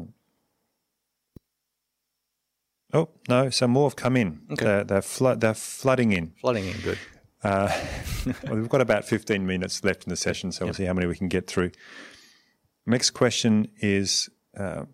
[2.93, 4.41] oh no, some more have come in.
[4.53, 4.65] Okay.
[4.65, 6.33] They're they're, flood, they're flooding in.
[6.41, 6.99] Flooding in, good.
[7.43, 7.71] Uh,
[8.45, 10.69] well, we've got about 15 minutes left in the session, so yep.
[10.69, 11.71] we'll see how many we can get through.
[12.87, 14.85] Next question is uh,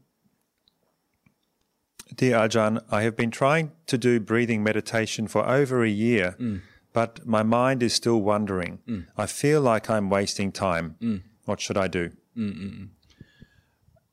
[2.16, 6.60] Dear Ajahn, I have been trying to do breathing meditation for over a year, mm.
[6.92, 8.80] but my mind is still wandering.
[8.88, 9.06] Mm.
[9.16, 10.96] I feel like I'm wasting time.
[11.00, 11.22] Mm.
[11.44, 12.10] What should I do?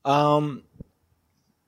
[0.05, 0.63] Um,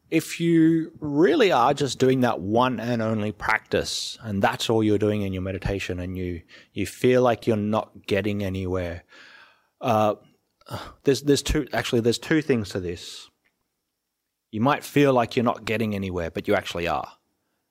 [0.09, 4.97] if you really are just doing that one and only practice, and that's all you're
[4.97, 6.41] doing in your meditation, and you
[6.73, 9.03] you feel like you're not getting anywhere,
[9.81, 10.15] uh,
[11.03, 13.29] there's there's two actually there's two things to this
[14.51, 17.07] you might feel like you're not getting anywhere, but you actually are.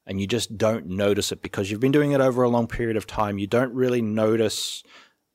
[0.07, 2.97] And you just don't notice it because you've been doing it over a long period
[2.97, 3.39] of time.
[3.39, 4.83] You don't really notice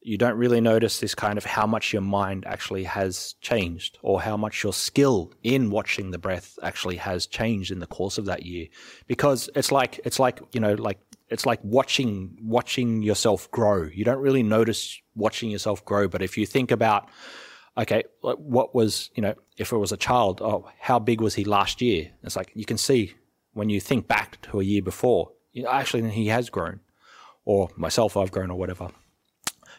[0.05, 4.21] you don't really notice this kind of how much your mind actually has changed or
[4.21, 8.25] how much your skill in watching the breath actually has changed in the course of
[8.25, 8.67] that year
[9.07, 14.03] because it's like it's like you know like it's like watching watching yourself grow you
[14.03, 17.09] don't really notice watching yourself grow but if you think about
[17.77, 21.43] okay, what was, you know, if it was a child, oh, how big was he
[21.43, 22.11] last year?
[22.23, 23.13] It's like you can see
[23.53, 26.79] when you think back to a year before, you know, actually he has grown,
[27.45, 28.89] or myself, I've grown, or whatever.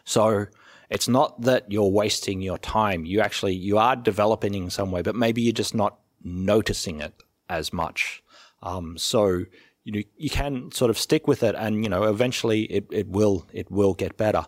[0.03, 0.47] So
[0.89, 3.05] it's not that you're wasting your time.
[3.05, 7.13] You actually you are developing in some way, but maybe you're just not noticing it
[7.49, 8.23] as much.
[8.61, 9.45] Um, so
[9.83, 13.07] you know you can sort of stick with it, and you know eventually it, it
[13.07, 14.45] will it will get better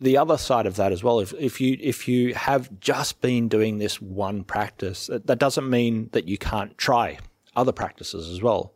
[0.00, 3.48] the other side of that as well, if, if you if you have just been
[3.48, 7.18] doing this one practice, that doesn't mean that you can't try
[7.54, 8.74] other practices as well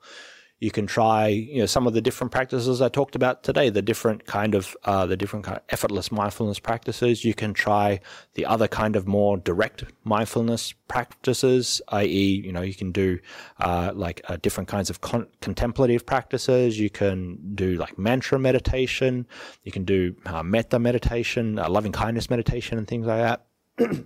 [0.61, 3.81] you can try you know some of the different practices I talked about today, the
[3.81, 7.25] different kind of uh, the different kind of effortless mindfulness practices.
[7.25, 8.01] You can try
[8.35, 13.19] the other kind of more direct mindfulness practices, i.e., you know, you can do
[13.59, 16.79] uh, like uh, different kinds of con- contemplative practices.
[16.79, 19.27] You can do like mantra meditation.
[19.65, 23.47] You can do uh, metta meditation, uh, loving kindness meditation, and things like that.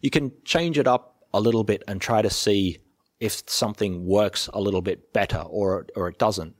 [0.00, 2.78] you can change it up a little bit and try to see
[3.22, 6.56] if something works a little bit better or or it doesn't.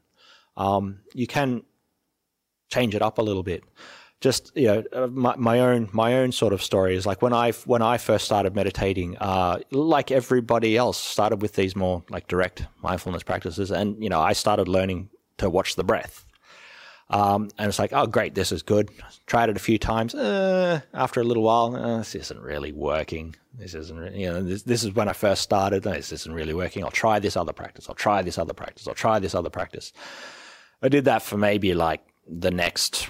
[0.56, 1.62] Um, you can
[2.70, 3.64] change it up a little bit.
[4.20, 7.32] Just you know, uh, my, my own my own sort of story is like when
[7.32, 12.28] I when I first started meditating, uh, like everybody else, started with these more like
[12.28, 16.24] direct mindfulness practices, and you know, I started learning to watch the breath.
[17.11, 18.90] Um, and it's like, oh, great, this is good.
[19.26, 20.14] Tried it a few times.
[20.14, 23.36] Uh, after a little while, uh, this isn't really working.
[23.55, 25.82] This isn't, you know, this, this is when I first started.
[25.82, 26.82] This isn't really working.
[26.84, 27.86] I'll try this other practice.
[27.88, 28.88] I'll try this other practice.
[28.88, 29.92] I'll try this other practice.
[30.80, 33.09] I did that for maybe like the next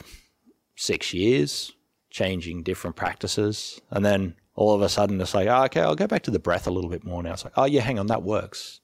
[0.74, 1.70] six years,
[2.10, 3.80] changing different practices.
[3.90, 6.40] And then all of a sudden it's like, oh, okay, I'll go back to the
[6.40, 7.34] breath a little bit more now.
[7.34, 8.80] It's like, oh, yeah, hang on, that works.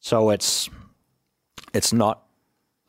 [0.00, 0.68] So it's,
[1.72, 2.24] it's not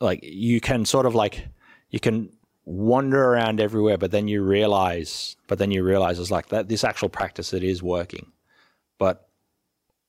[0.02, 1.46] like you can sort of like
[1.90, 2.30] you can
[2.64, 6.84] wander around everywhere, but then you realize, but then you realize it's like that this
[6.84, 8.32] actual practice it is working,
[8.98, 9.28] but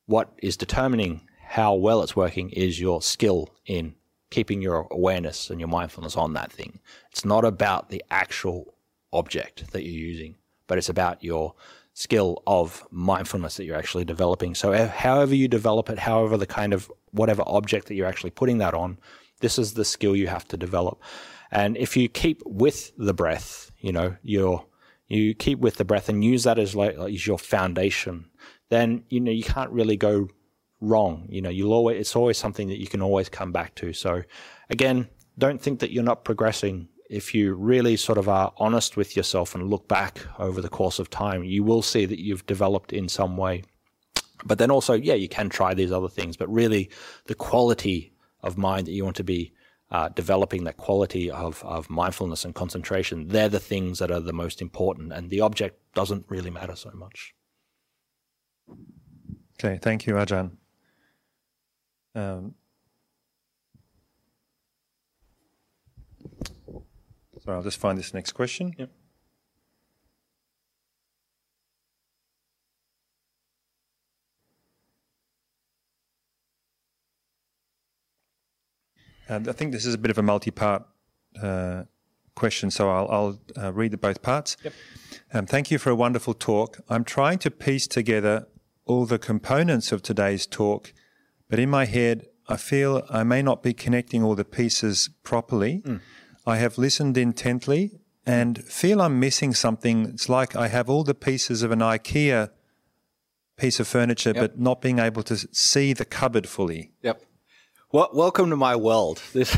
[0.06, 3.96] what is determining how well it's working is your skill in
[4.30, 6.80] keeping your awareness and your mindfulness on that thing.
[7.12, 8.74] It's not about the actual
[9.12, 10.36] object that you're using,
[10.68, 11.54] but it's about your
[11.94, 14.56] skill of mindfulness that you're actually developing.
[14.56, 18.32] So, eh, however you develop it, however the kind of whatever object that you're actually
[18.32, 18.98] putting that on,
[19.44, 21.04] this is the skill you have to develop.
[21.52, 24.66] And if you keep with the breath, you know, you're
[25.08, 28.26] you keep with the breath and use that as like as your foundation,
[28.70, 30.30] then you know you can't really go
[30.80, 31.28] wrong.
[31.30, 33.91] You know, you'll always it's always something that you can always come back to.
[33.91, 34.24] So
[34.70, 36.88] again, don't think that you're not progressing.
[37.10, 41.00] If you really sort of are honest with yourself and look back over the course
[41.00, 43.64] of time, you will see that you've developed in some way.
[44.46, 46.89] But then also, yeah, you can try these other things, but really
[47.26, 48.12] the quality
[48.44, 49.54] of mind that you want to be
[49.91, 54.34] uh, developing that quality of, of mindfulness and concentration, they're the things that are the
[54.34, 57.34] most important, and the object doesn't really matter so much.
[59.60, 60.58] Okay, thank you, Ajahn.
[62.16, 62.56] Um,
[67.39, 68.74] so I'll just find this next question.
[68.78, 68.89] Yep.
[79.36, 80.84] I think this is a bit of a multi-part
[81.41, 81.84] uh,
[82.36, 84.57] question, so I'll, I'll uh, read the both parts.
[84.63, 84.73] Yep.
[85.34, 86.79] Um, thank you for a wonderful talk.
[86.89, 88.47] I'm trying to piece together
[88.86, 90.93] all the components of today's talk,
[91.49, 95.81] but in my head, I feel I may not be connecting all the pieces properly.
[95.86, 96.01] Mm.
[96.45, 100.05] I have listened intently and feel I'm missing something.
[100.05, 102.49] It's like I have all the pieces of an IKEA
[103.57, 104.41] piece of furniture, yep.
[104.41, 106.91] but not being able to see the cupboard fully.
[107.01, 107.21] Yep.
[107.94, 109.22] Well, welcome to my world.
[109.34, 109.52] This,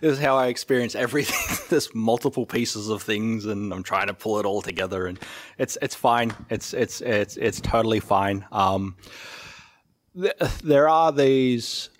[0.00, 1.58] this is how I experience everything.
[1.68, 5.18] There's multiple pieces of things, and I'm trying to pull it all together, and
[5.58, 6.32] it's it's fine.
[6.48, 8.46] It's it's it's it's totally fine.
[8.50, 8.96] Um,
[10.18, 10.32] th-
[10.64, 11.90] there are these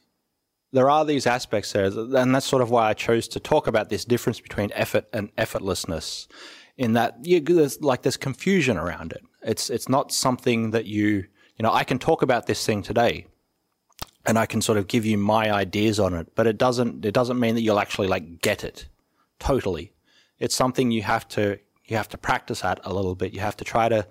[0.72, 3.90] there are these aspects there, and that's sort of why I chose to talk about
[3.90, 6.26] this difference between effort and effortlessness.
[6.78, 9.22] In that, you, there's like there's confusion around it.
[9.42, 11.26] It's it's not something that you
[11.56, 13.26] you know I can talk about this thing today
[14.24, 17.14] and I can sort of give you my ideas on it, but it doesn't it
[17.14, 18.86] doesn't mean that you'll actually like get it
[19.38, 19.92] totally.
[20.38, 23.32] It's something you have to you have to practice at a little bit.
[23.34, 24.06] You have to try to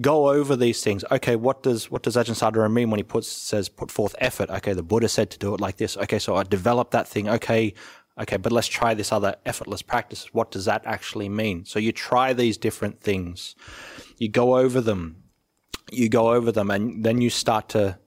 [0.00, 1.04] go over these things.
[1.10, 4.50] Okay, what does what does Ajahn Sadaro mean when he puts says put forth effort?
[4.50, 5.96] Okay, the Buddha said to do it like this.
[5.96, 7.28] Okay, so I developed that thing.
[7.28, 7.74] Okay,
[8.20, 10.32] okay, but let's try this other effortless practice.
[10.32, 11.64] What does that actually mean?
[11.64, 13.54] So you try these different things,
[14.18, 15.24] you go over them,
[15.90, 17.98] you go over them, and then you start to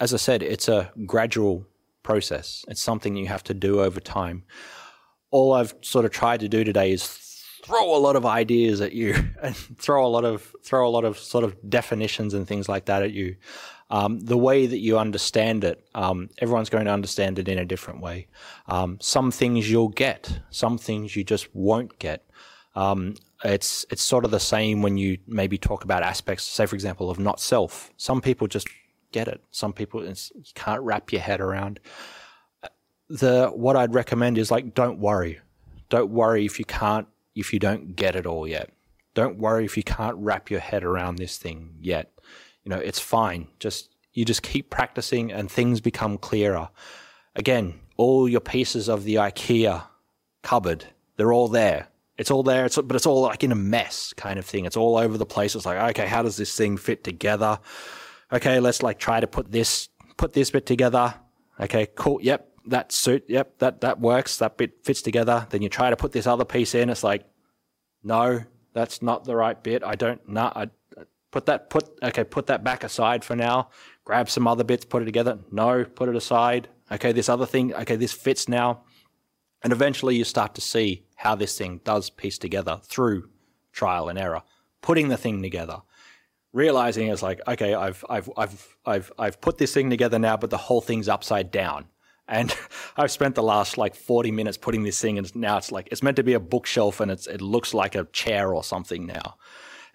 [0.00, 1.66] as I said, it's a gradual
[2.02, 2.64] process.
[2.68, 4.44] It's something you have to do over time.
[5.30, 7.02] All I've sort of tried to do today is
[7.64, 11.04] throw a lot of ideas at you and throw a lot of throw a lot
[11.04, 13.36] of sort of definitions and things like that at you.
[13.90, 17.64] Um, the way that you understand it, um, everyone's going to understand it in a
[17.64, 18.28] different way.
[18.66, 22.26] Um, some things you'll get, some things you just won't get.
[22.74, 23.14] Um,
[23.44, 27.10] it's it's sort of the same when you maybe talk about aspects, say for example,
[27.10, 27.92] of not self.
[27.96, 28.68] Some people just
[29.14, 29.40] get it.
[29.52, 30.14] Some people you
[30.54, 31.78] can't wrap your head around.
[33.08, 35.40] The what I'd recommend is like don't worry.
[35.88, 37.06] Don't worry if you can't
[37.36, 38.70] if you don't get it all yet.
[39.14, 42.10] Don't worry if you can't wrap your head around this thing yet.
[42.64, 43.46] You know, it's fine.
[43.60, 46.68] Just you just keep practicing and things become clearer.
[47.36, 49.84] Again, all your pieces of the IKEA
[50.42, 50.86] cupboard,
[51.16, 51.88] they're all there.
[52.16, 54.66] It's all there, it's, but it's all like in a mess kind of thing.
[54.66, 55.56] It's all over the place.
[55.56, 57.58] It's like, okay, how does this thing fit together?
[58.32, 61.14] Okay, let's like try to put this put this bit together.
[61.60, 62.18] Okay, cool.
[62.22, 63.24] Yep, that suit.
[63.28, 64.38] Yep, that that works.
[64.38, 65.46] That bit fits together.
[65.50, 66.90] Then you try to put this other piece in.
[66.90, 67.24] It's like,
[68.02, 69.82] no, that's not the right bit.
[69.84, 70.26] I don't.
[70.28, 70.68] Nah, I
[71.30, 72.24] put that put okay.
[72.24, 73.70] Put that back aside for now.
[74.04, 74.84] Grab some other bits.
[74.84, 75.38] Put it together.
[75.50, 76.68] No, put it aside.
[76.90, 77.74] Okay, this other thing.
[77.74, 78.82] Okay, this fits now.
[79.62, 83.30] And eventually, you start to see how this thing does piece together through
[83.72, 84.42] trial and error,
[84.82, 85.80] putting the thing together
[86.54, 90.50] realizing it's like, okay, I've, I've, I've, I've, I've put this thing together now, but
[90.50, 91.86] the whole thing's upside down.
[92.26, 92.56] And
[92.96, 96.02] I've spent the last like 40 minutes putting this thing, and now it's like, it's
[96.02, 99.34] meant to be a bookshelf and it's, it looks like a chair or something now.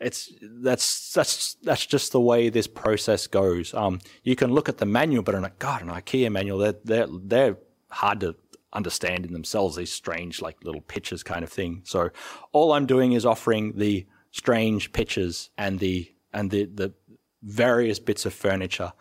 [0.02, 3.74] It's, that's, that's, that's just the way this process goes.
[3.74, 6.76] Um, you can look at the manual, but I'm like, God, an IKEA manual, they're,
[6.84, 7.58] they're, they're
[7.90, 8.36] hard to
[8.74, 11.82] understand in themselves, these strange, like little pictures kind of thing.
[11.86, 12.10] So
[12.52, 16.94] all I'm doing is offering the strange pictures and the and the, the
[17.42, 18.94] various bits of furniture.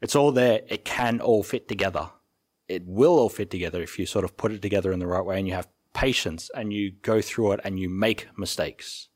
[0.00, 0.62] It's all there.
[0.68, 2.10] It can all fit together.
[2.68, 5.24] It will all fit together if you sort of put it together in the right
[5.24, 9.08] way and you have patience and you go through it and you make mistakes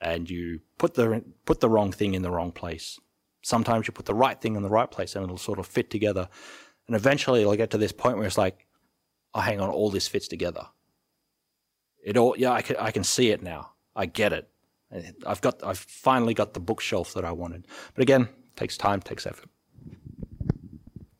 [0.00, 2.98] and you put the put the wrong thing in the wrong place.
[3.42, 5.90] sometimes you put the right thing in the right place and it'll sort of fit
[5.90, 6.28] together.
[6.86, 8.66] And eventually it'll get to this point where it's like,
[9.34, 10.66] oh, hang on, all this fits together.
[12.02, 13.72] It all, yeah, I can, I can see it now.
[13.96, 14.48] I get it.
[15.26, 17.66] I've got, I've finally got the bookshelf that I wanted.
[17.94, 19.48] But again, it takes time, takes effort.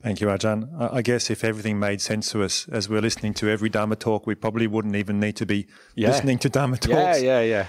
[0.03, 0.69] Thank you, Ajahn.
[0.93, 4.27] I guess if everything made sense to us as we're listening to every Dharma talk,
[4.27, 6.09] we probably wouldn't even need to be yeah.
[6.09, 6.93] listening to Dharma talks.
[6.93, 7.67] Yeah, yeah, yeah.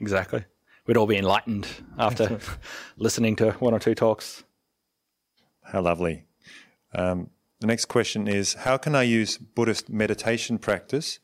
[0.00, 0.44] Exactly.
[0.86, 1.66] We'd all be enlightened
[1.98, 2.40] after
[2.98, 4.44] listening to one or two talks.
[5.62, 6.24] How lovely.
[6.94, 7.30] Um,
[7.60, 11.20] the next question is How can I use Buddhist meditation practice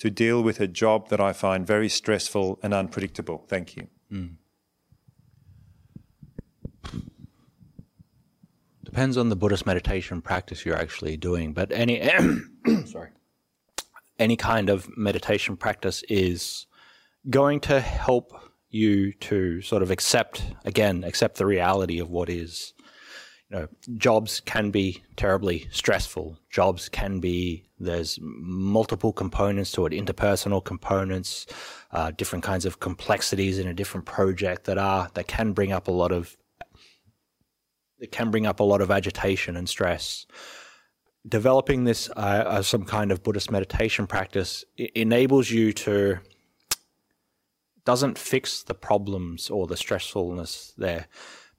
[0.00, 3.44] to deal with a job that I find very stressful and unpredictable?
[3.48, 3.86] Thank you.
[4.10, 4.36] Mm.
[8.82, 12.02] Depends on the Buddhist meditation practice you're actually doing, but any
[12.86, 13.10] sorry,
[14.18, 16.66] any kind of meditation practice is
[17.28, 18.32] going to help
[18.70, 22.72] you to sort of accept again, accept the reality of what is.
[23.50, 26.38] You know, jobs can be terribly stressful.
[26.50, 31.46] Jobs can be there's multiple components to it, interpersonal components,
[31.90, 35.88] uh, different kinds of complexities in a different project that are that can bring up
[35.88, 36.36] a lot of
[37.98, 40.26] it can bring up a lot of agitation and stress.
[41.28, 46.18] Developing this uh, some kind of Buddhist meditation practice enables you to
[47.84, 51.08] doesn't fix the problems or the stressfulness there,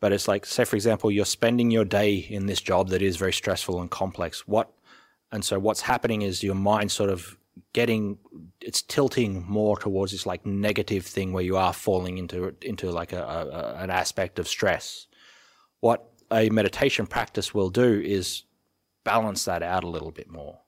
[0.01, 3.15] but it's like say for example you're spending your day in this job that is
[3.15, 4.45] very stressful and complex.
[4.45, 4.69] What
[5.31, 7.37] and so what's happening is your mind sort of
[7.71, 8.17] getting
[8.59, 13.13] it's tilting more towards this like negative thing where you are falling into into like
[13.13, 15.07] a, a an aspect of stress.
[15.79, 18.43] What a meditation practice will do is
[19.03, 20.59] balance that out a little bit more.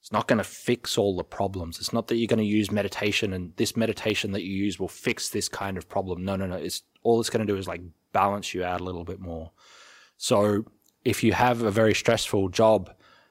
[0.00, 1.78] It's not going to fix all the problems.
[1.78, 4.88] It's not that you're going to use meditation and this meditation that you use will
[4.88, 6.24] fix this kind of problem.
[6.24, 6.56] No, no, no.
[6.56, 7.82] It's all it's going to do is like
[8.12, 9.50] balance you out a little bit more.
[10.16, 10.64] So
[11.04, 12.90] if you have a very stressful job,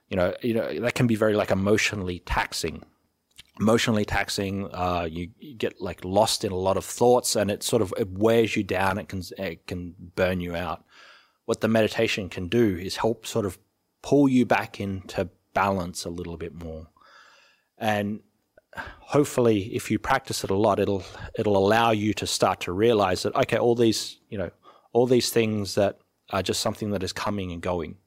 [0.10, 2.84] you know, you know that can be very like emotionally taxing.
[3.60, 7.64] Emotionally taxing, uh, you, you, get like lost in a lot of thoughts, and it
[7.64, 9.00] sort of it wears you down.
[9.00, 10.84] It can it can burn you out
[11.48, 13.58] what the meditation can do is help sort of
[14.04, 16.88] pull you back into balance a little bit more.
[17.78, 18.20] And
[18.76, 21.04] hopefully if you practice it a lot it'll
[21.40, 24.52] it'll allow you to start to realize that okay all these you know
[24.94, 25.98] all these things that
[26.30, 27.98] are just something that is coming and going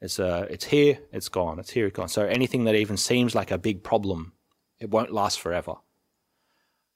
[0.00, 3.34] it's uh it's here it's gone it's here it's gone so anything that even seems
[3.34, 4.32] like a big problem
[4.78, 5.74] it won't last forever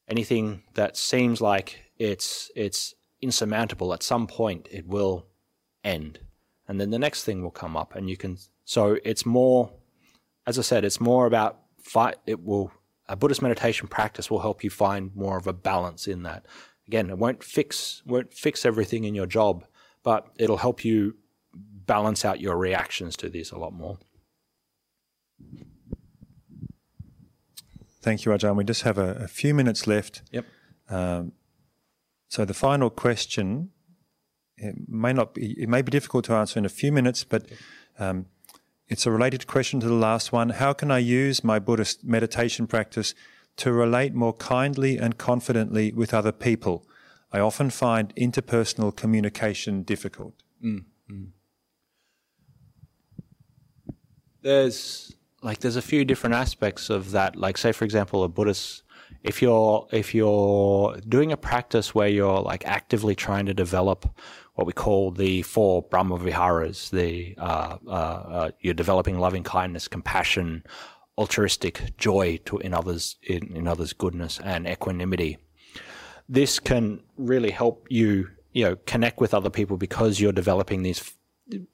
[0.08, 5.26] anything that seems like it's it's insurmountable at some point it will
[5.84, 6.20] end.
[6.68, 9.72] And then the next thing will come up and you can, so it's more,
[10.46, 12.16] as I said, it's more about fight.
[12.26, 12.72] It will,
[13.08, 16.46] a Buddhist meditation practice will help you find more of a balance in that.
[16.90, 19.64] Again, it won't fix, won't fix everything in your job,
[20.02, 21.14] but it'll help you
[21.86, 23.96] balance out your reactions to this a lot more.
[28.02, 28.56] Thank you, Ajahn.
[28.56, 30.22] We just have a, a few minutes left.
[30.32, 30.46] Yep.
[30.88, 31.30] Um,
[32.26, 33.70] so the final question
[34.56, 37.46] it may not be, it may be difficult to answer in a few minutes, but
[38.00, 38.26] um,
[38.88, 40.48] it's a related question to the last one.
[40.48, 43.14] How can I use my Buddhist meditation practice
[43.56, 46.86] to relate more kindly and confidently with other people?
[47.32, 50.42] I often find interpersonal communication difficult.
[50.64, 51.24] Mm-hmm.
[54.42, 57.36] There's like there's a few different aspects of that.
[57.36, 58.82] Like say for example, a Buddhist
[59.22, 64.08] if you're if you're doing a practice where you're like actively trying to develop
[64.54, 66.90] what we call the four Brahma Viharas.
[66.90, 70.64] The uh, uh, uh, you're developing loving kindness, compassion,
[71.20, 75.36] altruistic joy to in others in, in others' goodness and equanimity.
[76.28, 81.12] This can really help you, you know, connect with other people because you're developing these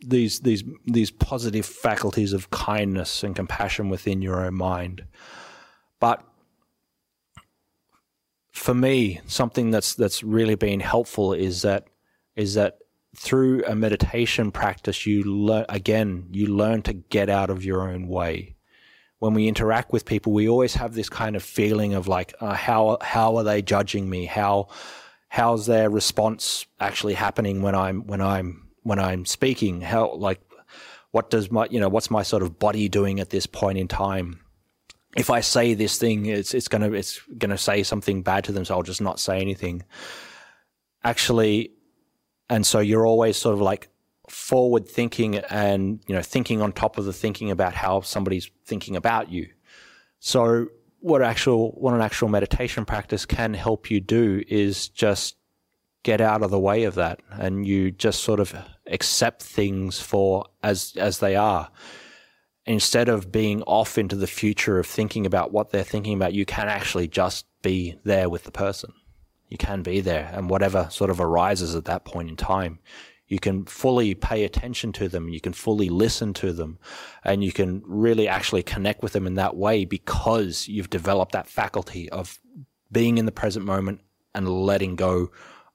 [0.00, 5.04] these these these positive faculties of kindness and compassion within your own mind.
[6.00, 6.24] But
[8.50, 11.84] for me, something that's that's really been helpful is that
[12.34, 12.78] is that
[13.14, 18.08] through a meditation practice, you learn again, you learn to get out of your own
[18.08, 18.55] way.
[19.18, 22.54] When we interact with people, we always have this kind of feeling of like, uh,
[22.54, 24.26] how how are they judging me?
[24.26, 24.68] How
[25.28, 29.80] how's their response actually happening when I'm when I'm when I'm speaking?
[29.80, 30.40] How like
[31.10, 33.88] what does my you know what's my sort of body doing at this point in
[33.88, 34.40] time?
[35.16, 38.64] If I say this thing, it's it's gonna it's gonna say something bad to them,
[38.64, 39.82] so I'll just not say anything.
[41.04, 41.72] Actually,
[42.50, 43.88] and so you're always sort of like
[44.28, 48.96] forward thinking and you know thinking on top of the thinking about how somebody's thinking
[48.96, 49.48] about you.
[50.18, 50.68] So
[51.00, 55.36] what actual what an actual meditation practice can help you do is just
[56.02, 58.54] get out of the way of that and you just sort of
[58.86, 61.70] accept things for as as they are.
[62.68, 66.44] Instead of being off into the future of thinking about what they're thinking about you
[66.44, 68.92] can actually just be there with the person.
[69.48, 72.80] You can be there and whatever sort of arises at that point in time
[73.28, 76.78] you can fully pay attention to them you can fully listen to them
[77.24, 81.48] and you can really actually connect with them in that way because you've developed that
[81.48, 82.38] faculty of
[82.90, 84.00] being in the present moment
[84.34, 85.30] and letting go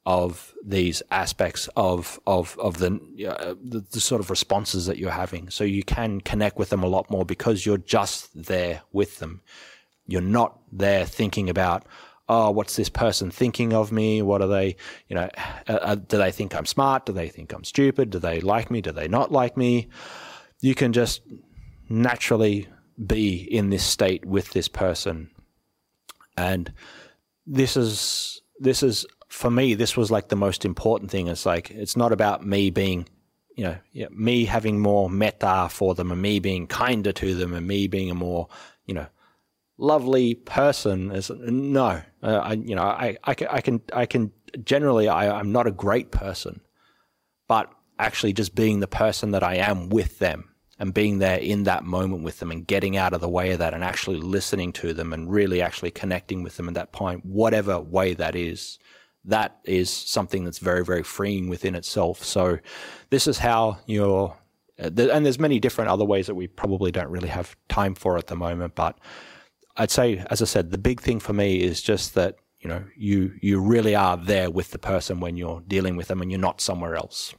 [0.06, 5.12] of these aspects of of of the, uh, the, the sort of responses that you're
[5.12, 5.50] having.
[5.50, 9.42] So you can connect with them a lot more because you're just there with them.
[10.08, 11.86] You're not there thinking about
[12.32, 14.22] oh, what's this person thinking of me?
[14.22, 14.78] What are they,
[15.10, 15.30] you know,
[15.68, 17.06] uh, uh, do they think I'm smart?
[17.06, 18.10] Do they think I'm stupid?
[18.10, 18.80] Do they like me?
[18.80, 19.90] Do they not like me?
[20.62, 21.22] You can just
[21.90, 22.70] naturally
[23.06, 25.30] be in this state with this person.
[26.38, 26.72] And
[27.46, 31.28] this is, this is for me, this was like the most important thing.
[31.28, 33.10] It's like it's not about me being,
[33.56, 37.68] you know, me having more metta for them, and me being kinder to them, and
[37.68, 38.48] me being a more,
[38.86, 39.08] you know,
[39.82, 41.12] lovely person.
[41.12, 44.32] Is no, uh, I, you know, I, I, I can, I can
[44.64, 46.62] generally, I, I'm not a great person,
[47.48, 50.50] but actually just being the person that I am with them
[50.80, 53.60] and being there in that moment with them and getting out of the way of
[53.60, 57.26] that and actually listening to them and really actually connecting with them at that point,
[57.26, 58.80] whatever way that is
[59.26, 62.24] that is something that's very, very freeing within itself.
[62.24, 62.58] So
[63.12, 64.36] this is how you're,
[64.80, 68.18] uh, and there's many different other ways that we probably don't really have time for
[68.18, 68.74] at the moment.
[68.74, 68.98] But
[69.78, 72.84] I'd say, as I said, the big thing for me is just that you know
[72.96, 76.40] you you really are there with the person when you're dealing with them, and you're
[76.40, 77.34] not somewhere else.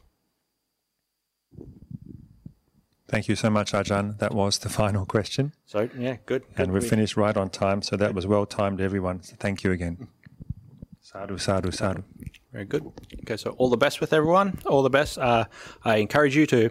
[3.09, 4.19] Thank you so much, Ajahn.
[4.19, 5.53] That was the final question.
[5.67, 6.43] So yeah, good.
[6.43, 6.45] good.
[6.57, 9.23] And we finished right on time, so that was well timed, everyone.
[9.23, 10.09] So thank you again.
[11.01, 12.05] Sadhu, sadhu, sadhu.
[12.53, 12.91] Very good.
[13.23, 14.59] Okay, so all the best with everyone.
[14.65, 15.19] All the best.
[15.19, 15.45] Uh,
[15.85, 16.71] I encourage you to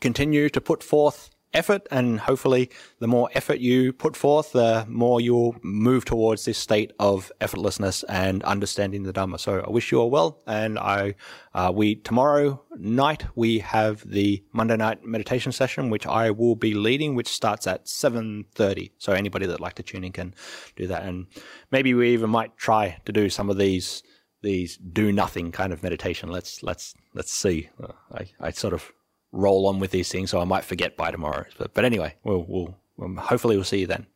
[0.00, 5.20] continue to put forth effort, and hopefully, the more effort you put forth, the more
[5.20, 9.38] you'll move towards this state of effortlessness and understanding the Dhamma.
[9.38, 11.14] So, I wish you all well, and I
[11.54, 16.74] uh, we tomorrow night we have the Monday night meditation session, which I will be
[16.74, 18.92] leading, which starts at seven thirty.
[18.98, 20.34] So, anybody that'd like to tune in can
[20.76, 21.26] do that, and
[21.70, 24.02] maybe we even might try to do some of these
[24.42, 26.30] these do nothing kind of meditation.
[26.30, 27.68] Let's let's let's see.
[27.82, 28.92] Uh, I I sort of
[29.32, 31.44] roll on with these things, so I might forget by tomorrow.
[31.58, 34.06] But, but anyway, we'll, we'll, um, hopefully we'll see you then.